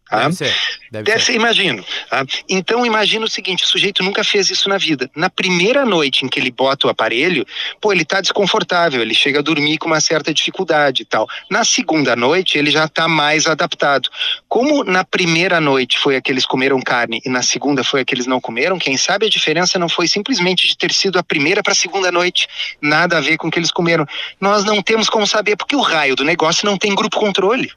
Tá? 0.08 0.22
Deve 0.22 0.34
ser. 0.34 0.54
Deve, 0.90 1.04
deve 1.04 1.20
ser. 1.20 1.26
ser, 1.26 1.34
imagino. 1.34 1.84
Tá? 2.08 2.24
Então 2.48 2.84
imagina 2.86 3.24
o 3.24 3.28
seguinte: 3.28 3.64
o 3.64 3.66
sujeito 3.66 4.02
nunca 4.02 4.24
fez 4.24 4.48
isso 4.50 4.68
na 4.68 4.78
vida. 4.78 5.10
Na 5.14 5.28
primeira 5.28 5.84
noite 5.84 6.24
em 6.24 6.28
que 6.28 6.40
ele 6.40 6.50
bota 6.50 6.86
o 6.86 6.90
aparelho, 6.90 7.46
pô, 7.80 7.92
ele 7.92 8.02
está 8.02 8.20
desconfortável, 8.20 9.02
ele 9.02 9.14
chega 9.14 9.40
a 9.40 9.42
dormir 9.42 9.78
com 9.78 9.86
uma 9.86 10.00
certa 10.00 10.32
dificuldade 10.32 11.02
e 11.02 11.04
tal. 11.04 11.28
Na 11.50 11.64
segunda 11.64 12.16
noite, 12.16 12.56
ele 12.56 12.70
já 12.70 12.86
está 12.86 13.06
mais 13.06 13.46
adaptado. 13.46 14.08
Como 14.48 14.82
na 14.82 15.04
primeira 15.04 15.60
noite 15.60 15.98
foi 15.98 16.16
aqueles 16.16 16.46
comeram 16.46 16.80
carne 16.80 17.20
e 17.24 17.28
na 17.28 17.42
segunda 17.42 17.84
foi 17.84 18.00
aqueles 18.00 18.26
não 18.26 18.40
comeram, 18.40 18.78
quem 18.78 18.96
sabe 18.96 19.26
a 19.26 19.30
diferença 19.30 19.78
não 19.78 19.88
foi 19.88 20.08
simplesmente 20.08 20.66
de 20.66 20.76
ter 20.76 20.92
sido 20.92 21.18
a 21.18 21.22
primeira 21.22 21.62
para 21.62 21.72
a 21.72 21.76
segunda 21.76 22.10
noite, 22.10 22.48
nada 22.80 23.18
a 23.18 23.20
ver 23.20 23.36
com 23.36 23.48
o 23.48 23.50
que 23.50 23.58
eles 23.58 23.70
comeram. 23.70 24.06
Nós 24.40 24.64
não 24.64 24.82
temos 24.82 25.10
como 25.10 25.26
saber, 25.26 25.56
porque 25.56 25.76
o 25.76 25.80
raio 25.80 26.16
do 26.16 26.24
negócio 26.24 26.64
não 26.64 26.78
tem 26.78 26.94
grupo 26.94 27.18
controle 27.18 27.70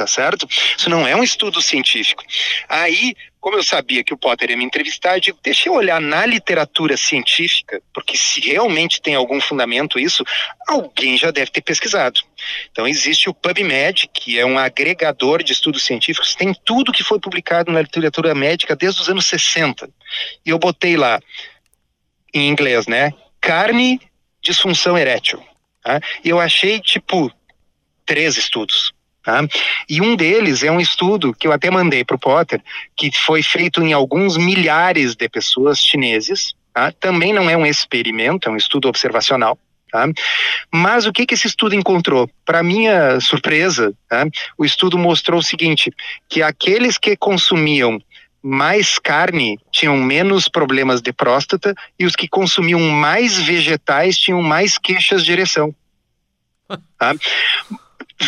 tá 0.00 0.06
certo? 0.06 0.48
Isso 0.78 0.88
não 0.88 1.06
é 1.06 1.14
um 1.14 1.22
estudo 1.22 1.60
científico. 1.60 2.24
Aí, 2.66 3.14
como 3.38 3.58
eu 3.58 3.62
sabia 3.62 4.02
que 4.02 4.14
o 4.14 4.16
Potter 4.16 4.48
ia 4.48 4.56
me 4.56 4.64
entrevistar, 4.64 5.16
eu 5.16 5.20
digo, 5.20 5.38
deixa 5.42 5.68
eu 5.68 5.74
olhar 5.74 6.00
na 6.00 6.24
literatura 6.24 6.96
científica, 6.96 7.82
porque 7.92 8.16
se 8.16 8.40
realmente 8.40 9.02
tem 9.02 9.14
algum 9.14 9.38
fundamento 9.42 9.98
isso, 9.98 10.24
alguém 10.66 11.18
já 11.18 11.30
deve 11.30 11.50
ter 11.50 11.60
pesquisado. 11.60 12.18
Então 12.72 12.88
existe 12.88 13.28
o 13.28 13.34
PubMed, 13.34 14.08
que 14.08 14.38
é 14.38 14.46
um 14.46 14.58
agregador 14.58 15.42
de 15.42 15.52
estudos 15.52 15.84
científicos, 15.84 16.34
tem 16.34 16.54
tudo 16.64 16.92
que 16.92 17.04
foi 17.04 17.20
publicado 17.20 17.70
na 17.70 17.82
literatura 17.82 18.34
médica 18.34 18.74
desde 18.74 19.02
os 19.02 19.10
anos 19.10 19.26
60. 19.26 19.86
E 20.46 20.48
eu 20.48 20.58
botei 20.58 20.96
lá, 20.96 21.20
em 22.32 22.48
inglês, 22.48 22.86
né? 22.86 23.12
Carne, 23.38 24.00
disfunção 24.40 24.96
erétil. 24.96 25.42
Tá? 25.82 26.00
E 26.24 26.30
eu 26.30 26.40
achei, 26.40 26.80
tipo, 26.80 27.30
três 28.06 28.38
estudos. 28.38 28.94
Tá? 29.22 29.46
E 29.88 30.00
um 30.00 30.16
deles 30.16 30.62
é 30.62 30.70
um 30.70 30.80
estudo 30.80 31.34
que 31.34 31.46
eu 31.46 31.52
até 31.52 31.70
mandei 31.70 32.04
para 32.04 32.16
o 32.16 32.18
Potter, 32.18 32.62
que 32.96 33.10
foi 33.12 33.42
feito 33.42 33.82
em 33.82 33.92
alguns 33.92 34.36
milhares 34.36 35.14
de 35.14 35.28
pessoas 35.28 35.78
chineses. 35.78 36.54
Tá? 36.72 36.90
Também 36.92 37.32
não 37.32 37.48
é 37.50 37.56
um 37.56 37.66
experimento, 37.66 38.48
é 38.48 38.52
um 38.52 38.56
estudo 38.56 38.88
observacional. 38.88 39.58
Tá? 39.90 40.06
Mas 40.72 41.04
o 41.04 41.12
que, 41.12 41.26
que 41.26 41.34
esse 41.34 41.48
estudo 41.48 41.74
encontrou? 41.74 42.30
Para 42.44 42.62
minha 42.62 43.20
surpresa, 43.20 43.92
tá? 44.08 44.24
o 44.56 44.64
estudo 44.64 44.96
mostrou 44.96 45.40
o 45.40 45.42
seguinte: 45.42 45.92
que 46.28 46.42
aqueles 46.42 46.96
que 46.96 47.16
consumiam 47.16 48.00
mais 48.42 48.98
carne 48.98 49.58
tinham 49.70 49.96
menos 49.98 50.48
problemas 50.48 51.02
de 51.02 51.12
próstata 51.12 51.74
e 51.98 52.06
os 52.06 52.16
que 52.16 52.26
consumiam 52.26 52.80
mais 52.80 53.36
vegetais 53.36 54.16
tinham 54.16 54.40
mais 54.40 54.78
queixas 54.78 55.24
de 55.24 55.32
ereção. 55.32 55.74
Tá? 56.96 57.14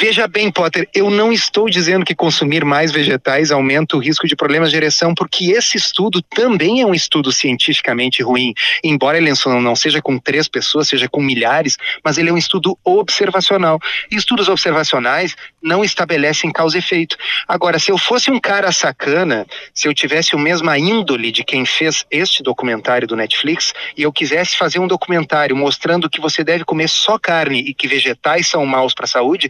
Veja 0.04 0.26
bem, 0.26 0.50
Potter, 0.50 0.88
eu 0.92 1.08
não 1.08 1.32
estou 1.32 1.70
dizendo 1.70 2.04
que 2.04 2.12
consumir 2.12 2.64
mais 2.64 2.90
vegetais 2.90 3.52
aumenta 3.52 3.96
o 3.96 4.00
risco 4.00 4.26
de 4.26 4.34
problemas 4.34 4.72
de 4.72 4.76
ereção, 4.76 5.14
porque 5.14 5.52
esse 5.52 5.76
estudo 5.76 6.20
também 6.20 6.80
é 6.80 6.84
um 6.84 6.92
estudo 6.92 7.30
cientificamente 7.30 8.20
ruim. 8.20 8.52
Embora 8.82 9.16
ele 9.16 9.32
não 9.46 9.76
seja 9.76 10.02
com 10.02 10.18
três 10.18 10.48
pessoas, 10.48 10.88
seja 10.88 11.08
com 11.08 11.22
milhares, 11.22 11.76
mas 12.04 12.18
ele 12.18 12.30
é 12.30 12.32
um 12.32 12.36
estudo 12.36 12.76
observacional. 12.82 13.78
E 14.10 14.16
estudos 14.16 14.48
observacionais 14.48 15.36
não 15.62 15.84
estabelecem 15.84 16.50
causa 16.50 16.78
e 16.78 16.80
efeito. 16.80 17.16
Agora, 17.46 17.78
se 17.78 17.92
eu 17.92 17.96
fosse 17.96 18.28
um 18.28 18.40
cara 18.40 18.72
sacana, 18.72 19.46
se 19.72 19.86
eu 19.86 19.94
tivesse 19.94 20.34
a 20.34 20.38
mesma 20.38 20.76
índole 20.76 21.30
de 21.30 21.44
quem 21.44 21.64
fez 21.64 22.04
este 22.10 22.42
documentário 22.42 23.06
do 23.06 23.14
Netflix, 23.14 23.72
e 23.96 24.02
eu 24.02 24.12
quisesse 24.12 24.58
fazer 24.58 24.80
um 24.80 24.88
documentário 24.88 25.54
mostrando 25.54 26.10
que 26.10 26.20
você 26.20 26.42
deve 26.42 26.64
comer 26.64 26.88
só 26.88 27.20
carne 27.20 27.60
e 27.60 27.72
que 27.72 27.86
vegetais 27.86 28.48
são 28.48 28.66
maus 28.66 28.92
para 28.92 29.04
a 29.04 29.08
saúde, 29.08 29.48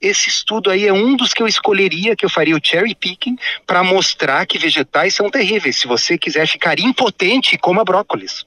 esse 0.00 0.28
estudo 0.28 0.70
aí 0.70 0.86
é 0.86 0.92
um 0.92 1.16
dos 1.16 1.32
que 1.32 1.42
eu 1.42 1.46
escolheria, 1.46 2.16
que 2.16 2.24
eu 2.24 2.30
faria 2.30 2.56
o 2.56 2.60
cherry 2.62 2.94
picking, 2.94 3.36
para 3.66 3.82
mostrar 3.82 4.46
que 4.46 4.58
vegetais 4.58 5.14
são 5.14 5.30
terríveis. 5.30 5.76
Se 5.76 5.86
você 5.86 6.18
quiser 6.18 6.46
ficar 6.46 6.78
impotente, 6.78 7.58
coma 7.58 7.84
brócolis. 7.84 8.46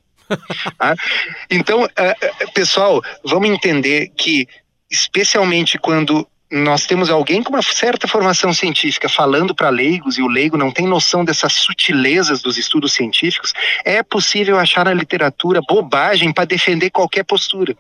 ah, 0.80 0.96
então, 1.50 1.84
uh, 1.84 2.52
pessoal, 2.54 3.02
vamos 3.24 3.50
entender 3.50 4.12
que, 4.18 4.48
especialmente 4.90 5.78
quando 5.78 6.28
nós 6.50 6.86
temos 6.86 7.10
alguém 7.10 7.44
com 7.44 7.50
uma 7.50 7.62
certa 7.62 8.08
formação 8.08 8.54
científica 8.54 9.10
falando 9.10 9.54
para 9.54 9.70
leigos 9.70 10.18
e 10.18 10.22
o 10.22 10.28
leigo 10.28 10.56
não 10.56 10.72
tem 10.72 10.88
noção 10.88 11.26
dessas 11.26 11.54
sutilezas 11.54 12.42
dos 12.42 12.58
estudos 12.58 12.94
científicos, 12.94 13.54
é 13.84 14.02
possível 14.02 14.58
achar 14.58 14.86
na 14.86 14.94
literatura 14.94 15.60
bobagem 15.68 16.32
para 16.32 16.46
defender 16.46 16.90
qualquer 16.90 17.24
postura. 17.24 17.76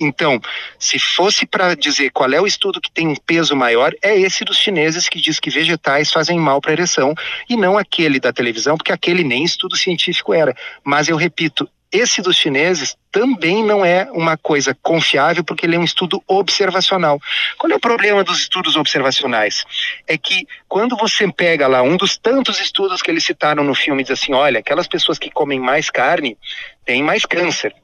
Então, 0.00 0.40
se 0.78 0.98
fosse 0.98 1.46
para 1.46 1.76
dizer 1.76 2.10
qual 2.10 2.32
é 2.32 2.40
o 2.40 2.46
estudo 2.46 2.80
que 2.80 2.90
tem 2.90 3.06
um 3.06 3.14
peso 3.14 3.54
maior, 3.54 3.94
é 4.02 4.18
esse 4.18 4.44
dos 4.44 4.58
chineses 4.58 5.08
que 5.08 5.20
diz 5.20 5.38
que 5.38 5.50
vegetais 5.50 6.10
fazem 6.10 6.38
mal 6.38 6.60
para 6.60 6.72
a 6.72 6.74
ereção 6.74 7.14
e 7.48 7.56
não 7.56 7.78
aquele 7.78 8.18
da 8.18 8.32
televisão, 8.32 8.76
porque 8.76 8.92
aquele 8.92 9.22
nem 9.22 9.44
estudo 9.44 9.76
científico 9.76 10.34
era. 10.34 10.56
Mas 10.82 11.08
eu 11.08 11.16
repito, 11.16 11.68
esse 11.90 12.20
dos 12.20 12.36
chineses 12.36 12.96
também 13.10 13.64
não 13.64 13.84
é 13.84 14.08
uma 14.12 14.36
coisa 14.36 14.76
confiável 14.82 15.42
porque 15.42 15.64
ele 15.64 15.76
é 15.76 15.78
um 15.78 15.84
estudo 15.84 16.22
observacional. 16.26 17.18
Qual 17.56 17.72
é 17.72 17.74
o 17.74 17.80
problema 17.80 18.22
dos 18.22 18.40
estudos 18.40 18.76
observacionais? 18.76 19.64
É 20.06 20.18
que 20.18 20.46
quando 20.68 20.96
você 20.96 21.30
pega 21.32 21.66
lá 21.66 21.82
um 21.82 21.96
dos 21.96 22.18
tantos 22.18 22.60
estudos 22.60 23.00
que 23.00 23.10
eles 23.10 23.24
citaram 23.24 23.64
no 23.64 23.74
filme 23.74 24.02
diz 24.02 24.12
assim, 24.12 24.34
olha, 24.34 24.60
aquelas 24.60 24.86
pessoas 24.86 25.18
que 25.18 25.30
comem 25.30 25.58
mais 25.58 25.90
carne 25.90 26.36
têm 26.84 27.02
mais 27.02 27.24
câncer. 27.24 27.74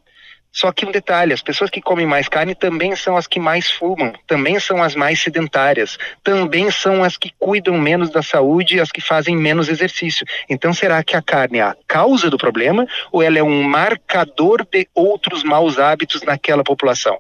Só 0.55 0.71
que 0.71 0.87
um 0.87 0.93
detalhe: 0.93 1.33
as 1.33 1.43
pessoas 1.43 1.69
que 1.69 1.83
comem 1.83 2.07
mais 2.07 2.29
carne 2.29 2.55
também 2.55 2.95
são 2.95 3.17
as 3.17 3.27
que 3.27 3.41
mais 3.41 3.73
fumam, 3.73 4.13
também 4.25 4.61
são 4.61 4.81
as 4.81 4.95
mais 4.95 5.21
sedentárias, 5.21 5.99
também 6.23 6.71
são 6.71 7.03
as 7.03 7.17
que 7.17 7.33
cuidam 7.39 7.77
menos 7.77 8.11
da 8.11 8.23
saúde 8.23 8.77
e 8.77 8.81
as 8.81 8.93
que 8.93 9.01
fazem 9.01 9.37
menos 9.37 9.69
exercício. 9.69 10.25
Então, 10.49 10.73
será 10.73 11.03
que 11.03 11.17
a 11.17 11.23
carne 11.23 11.59
é 11.59 11.63
a 11.63 11.77
causa 11.89 12.31
do 12.31 12.39
problema 12.39 12.87
ou 13.11 13.21
ela 13.21 13.37
é 13.37 13.43
um 13.43 13.65
marcador 13.65 14.65
de 14.65 14.89
outros 14.95 15.43
maus 15.43 15.77
hábitos 15.77 16.23
naquela 16.23 16.63
população? 16.63 17.19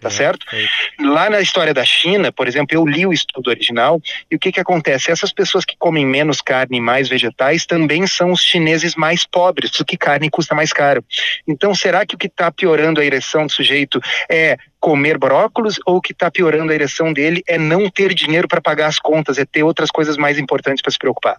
Tá 0.00 0.08
é, 0.08 0.10
certo? 0.10 0.46
É. 0.52 0.66
Lá 1.02 1.28
na 1.28 1.40
história 1.40 1.74
da 1.74 1.84
China, 1.84 2.30
por 2.32 2.46
exemplo, 2.46 2.76
eu 2.76 2.86
li 2.86 3.06
o 3.06 3.12
estudo 3.12 3.50
original 3.50 4.00
e 4.30 4.36
o 4.36 4.38
que 4.38 4.52
que 4.52 4.60
acontece? 4.60 5.10
Essas 5.10 5.32
pessoas 5.32 5.64
que 5.64 5.76
comem 5.76 6.06
menos 6.06 6.40
carne 6.40 6.78
e 6.78 6.80
mais 6.80 7.08
vegetais 7.08 7.66
também 7.66 8.06
são 8.06 8.32
os 8.32 8.40
chineses 8.40 8.94
mais 8.94 9.26
pobres, 9.26 9.70
porque 9.76 9.96
carne 9.96 10.30
custa 10.30 10.54
mais 10.54 10.72
caro. 10.72 11.04
Então, 11.46 11.74
será 11.74 12.06
que 12.06 12.14
o 12.14 12.18
que 12.18 12.26
está 12.26 12.50
piorando 12.50 13.00
a 13.00 13.04
ereção 13.04 13.46
do 13.46 13.52
sujeito 13.52 14.00
é 14.30 14.56
comer 14.80 15.18
brócolis 15.18 15.78
ou 15.84 15.96
o 15.96 16.00
que 16.00 16.12
está 16.12 16.30
piorando 16.30 16.70
a 16.70 16.74
ereção 16.74 17.12
dele 17.12 17.42
é 17.48 17.58
não 17.58 17.90
ter 17.90 18.14
dinheiro 18.14 18.46
para 18.46 18.60
pagar 18.60 18.86
as 18.86 18.98
contas, 18.98 19.36
é 19.38 19.44
ter 19.44 19.62
outras 19.62 19.90
coisas 19.90 20.16
mais 20.16 20.38
importantes 20.38 20.80
para 20.80 20.92
se 20.92 20.98
preocupar. 20.98 21.36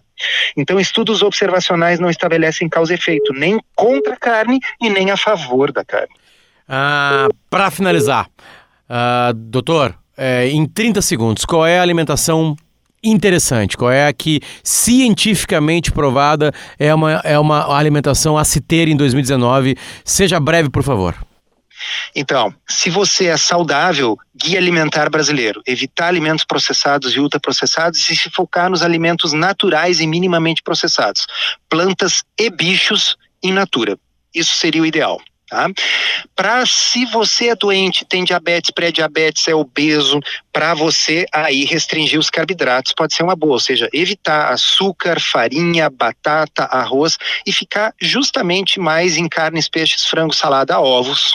Então, 0.56 0.78
estudos 0.78 1.22
observacionais 1.22 1.98
não 1.98 2.10
estabelecem 2.10 2.68
causa 2.68 2.92
e 2.92 2.96
efeito, 2.96 3.32
nem 3.32 3.58
contra 3.74 4.14
a 4.14 4.18
carne 4.18 4.60
e 4.80 4.90
nem 4.90 5.10
a 5.10 5.16
favor 5.16 5.72
da 5.72 5.84
carne. 5.84 6.19
Ah, 6.72 7.26
para 7.50 7.68
finalizar, 7.68 8.28
ah, 8.88 9.32
doutor, 9.34 9.98
é, 10.16 10.48
em 10.48 10.64
30 10.64 11.02
segundos, 11.02 11.44
qual 11.44 11.66
é 11.66 11.80
a 11.80 11.82
alimentação 11.82 12.54
interessante? 13.02 13.76
Qual 13.76 13.90
é 13.90 14.06
a 14.06 14.12
que 14.12 14.40
cientificamente 14.62 15.90
provada 15.90 16.52
é 16.78 16.94
uma, 16.94 17.14
é 17.24 17.36
uma 17.36 17.76
alimentação 17.76 18.38
a 18.38 18.44
se 18.44 18.60
ter 18.60 18.86
em 18.86 18.96
2019? 18.96 19.76
Seja 20.04 20.38
breve, 20.38 20.70
por 20.70 20.84
favor. 20.84 21.16
Então, 22.14 22.54
se 22.68 22.88
você 22.88 23.26
é 23.26 23.36
saudável, 23.36 24.16
guia 24.36 24.58
alimentar 24.58 25.10
brasileiro, 25.10 25.62
evitar 25.66 26.06
alimentos 26.06 26.44
processados 26.44 27.16
e 27.16 27.18
ultraprocessados 27.18 28.08
e 28.10 28.14
se 28.14 28.30
focar 28.30 28.70
nos 28.70 28.82
alimentos 28.82 29.32
naturais 29.32 29.98
e 29.98 30.06
minimamente 30.06 30.62
processados, 30.62 31.26
plantas 31.68 32.22
e 32.38 32.48
bichos 32.48 33.16
in 33.42 33.54
natura. 33.54 33.98
Isso 34.32 34.54
seria 34.54 34.82
o 34.82 34.86
ideal. 34.86 35.20
Tá? 35.50 35.68
Para 36.36 36.64
se 36.64 37.04
você 37.06 37.48
é 37.48 37.56
doente, 37.56 38.04
tem 38.04 38.22
diabetes, 38.22 38.70
pré-diabetes, 38.70 39.48
é 39.48 39.54
obeso, 39.54 40.20
para 40.52 40.74
você 40.74 41.26
aí 41.32 41.64
restringir 41.64 42.20
os 42.20 42.30
carboidratos 42.30 42.94
pode 42.96 43.14
ser 43.14 43.24
uma 43.24 43.34
boa, 43.34 43.54
ou 43.54 43.60
seja, 43.60 43.88
evitar 43.92 44.52
açúcar, 44.52 45.18
farinha, 45.20 45.90
batata, 45.90 46.62
arroz 46.64 47.18
e 47.44 47.52
ficar 47.52 47.92
justamente 48.00 48.78
mais 48.78 49.16
em 49.16 49.28
carnes, 49.28 49.68
peixes, 49.68 50.06
frango, 50.06 50.32
salada, 50.32 50.78
ovos 50.78 51.34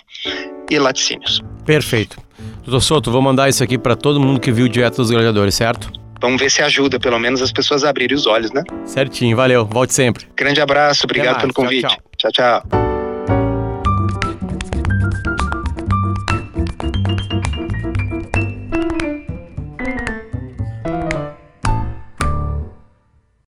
e 0.72 0.80
laticínios. 0.80 1.42
Perfeito. 1.66 2.18
Doutor 2.64 2.82
Soto, 2.82 3.12
vou 3.12 3.22
mandar 3.22 3.50
isso 3.50 3.64
aqui 3.64 3.78
para 3.78 3.98
todo 3.98 4.18
mundo 4.18 4.40
que 4.40 4.52
viu 4.52 4.70
Dieta 4.70 4.96
dos 4.96 5.12
Gladiadores, 5.12 5.56
certo? 5.56 5.92
Vamos 6.22 6.40
ver 6.40 6.50
se 6.50 6.62
ajuda, 6.62 6.98
pelo 7.02 7.20
menos 7.20 7.42
as 7.42 7.52
pessoas 7.52 7.84
a 7.84 7.90
abrirem 7.90 8.16
os 8.16 8.26
olhos, 8.26 8.52
né? 8.54 8.64
Certinho, 8.86 9.36
valeu. 9.36 9.66
Volte 9.66 9.94
sempre. 9.94 10.26
Grande 10.38 10.62
abraço, 10.62 11.02
obrigado 11.04 11.42
pelo 11.42 11.54
convite. 11.54 11.88
tchau. 12.18 12.32
tchau. 12.32 12.32
tchau. 12.32 12.85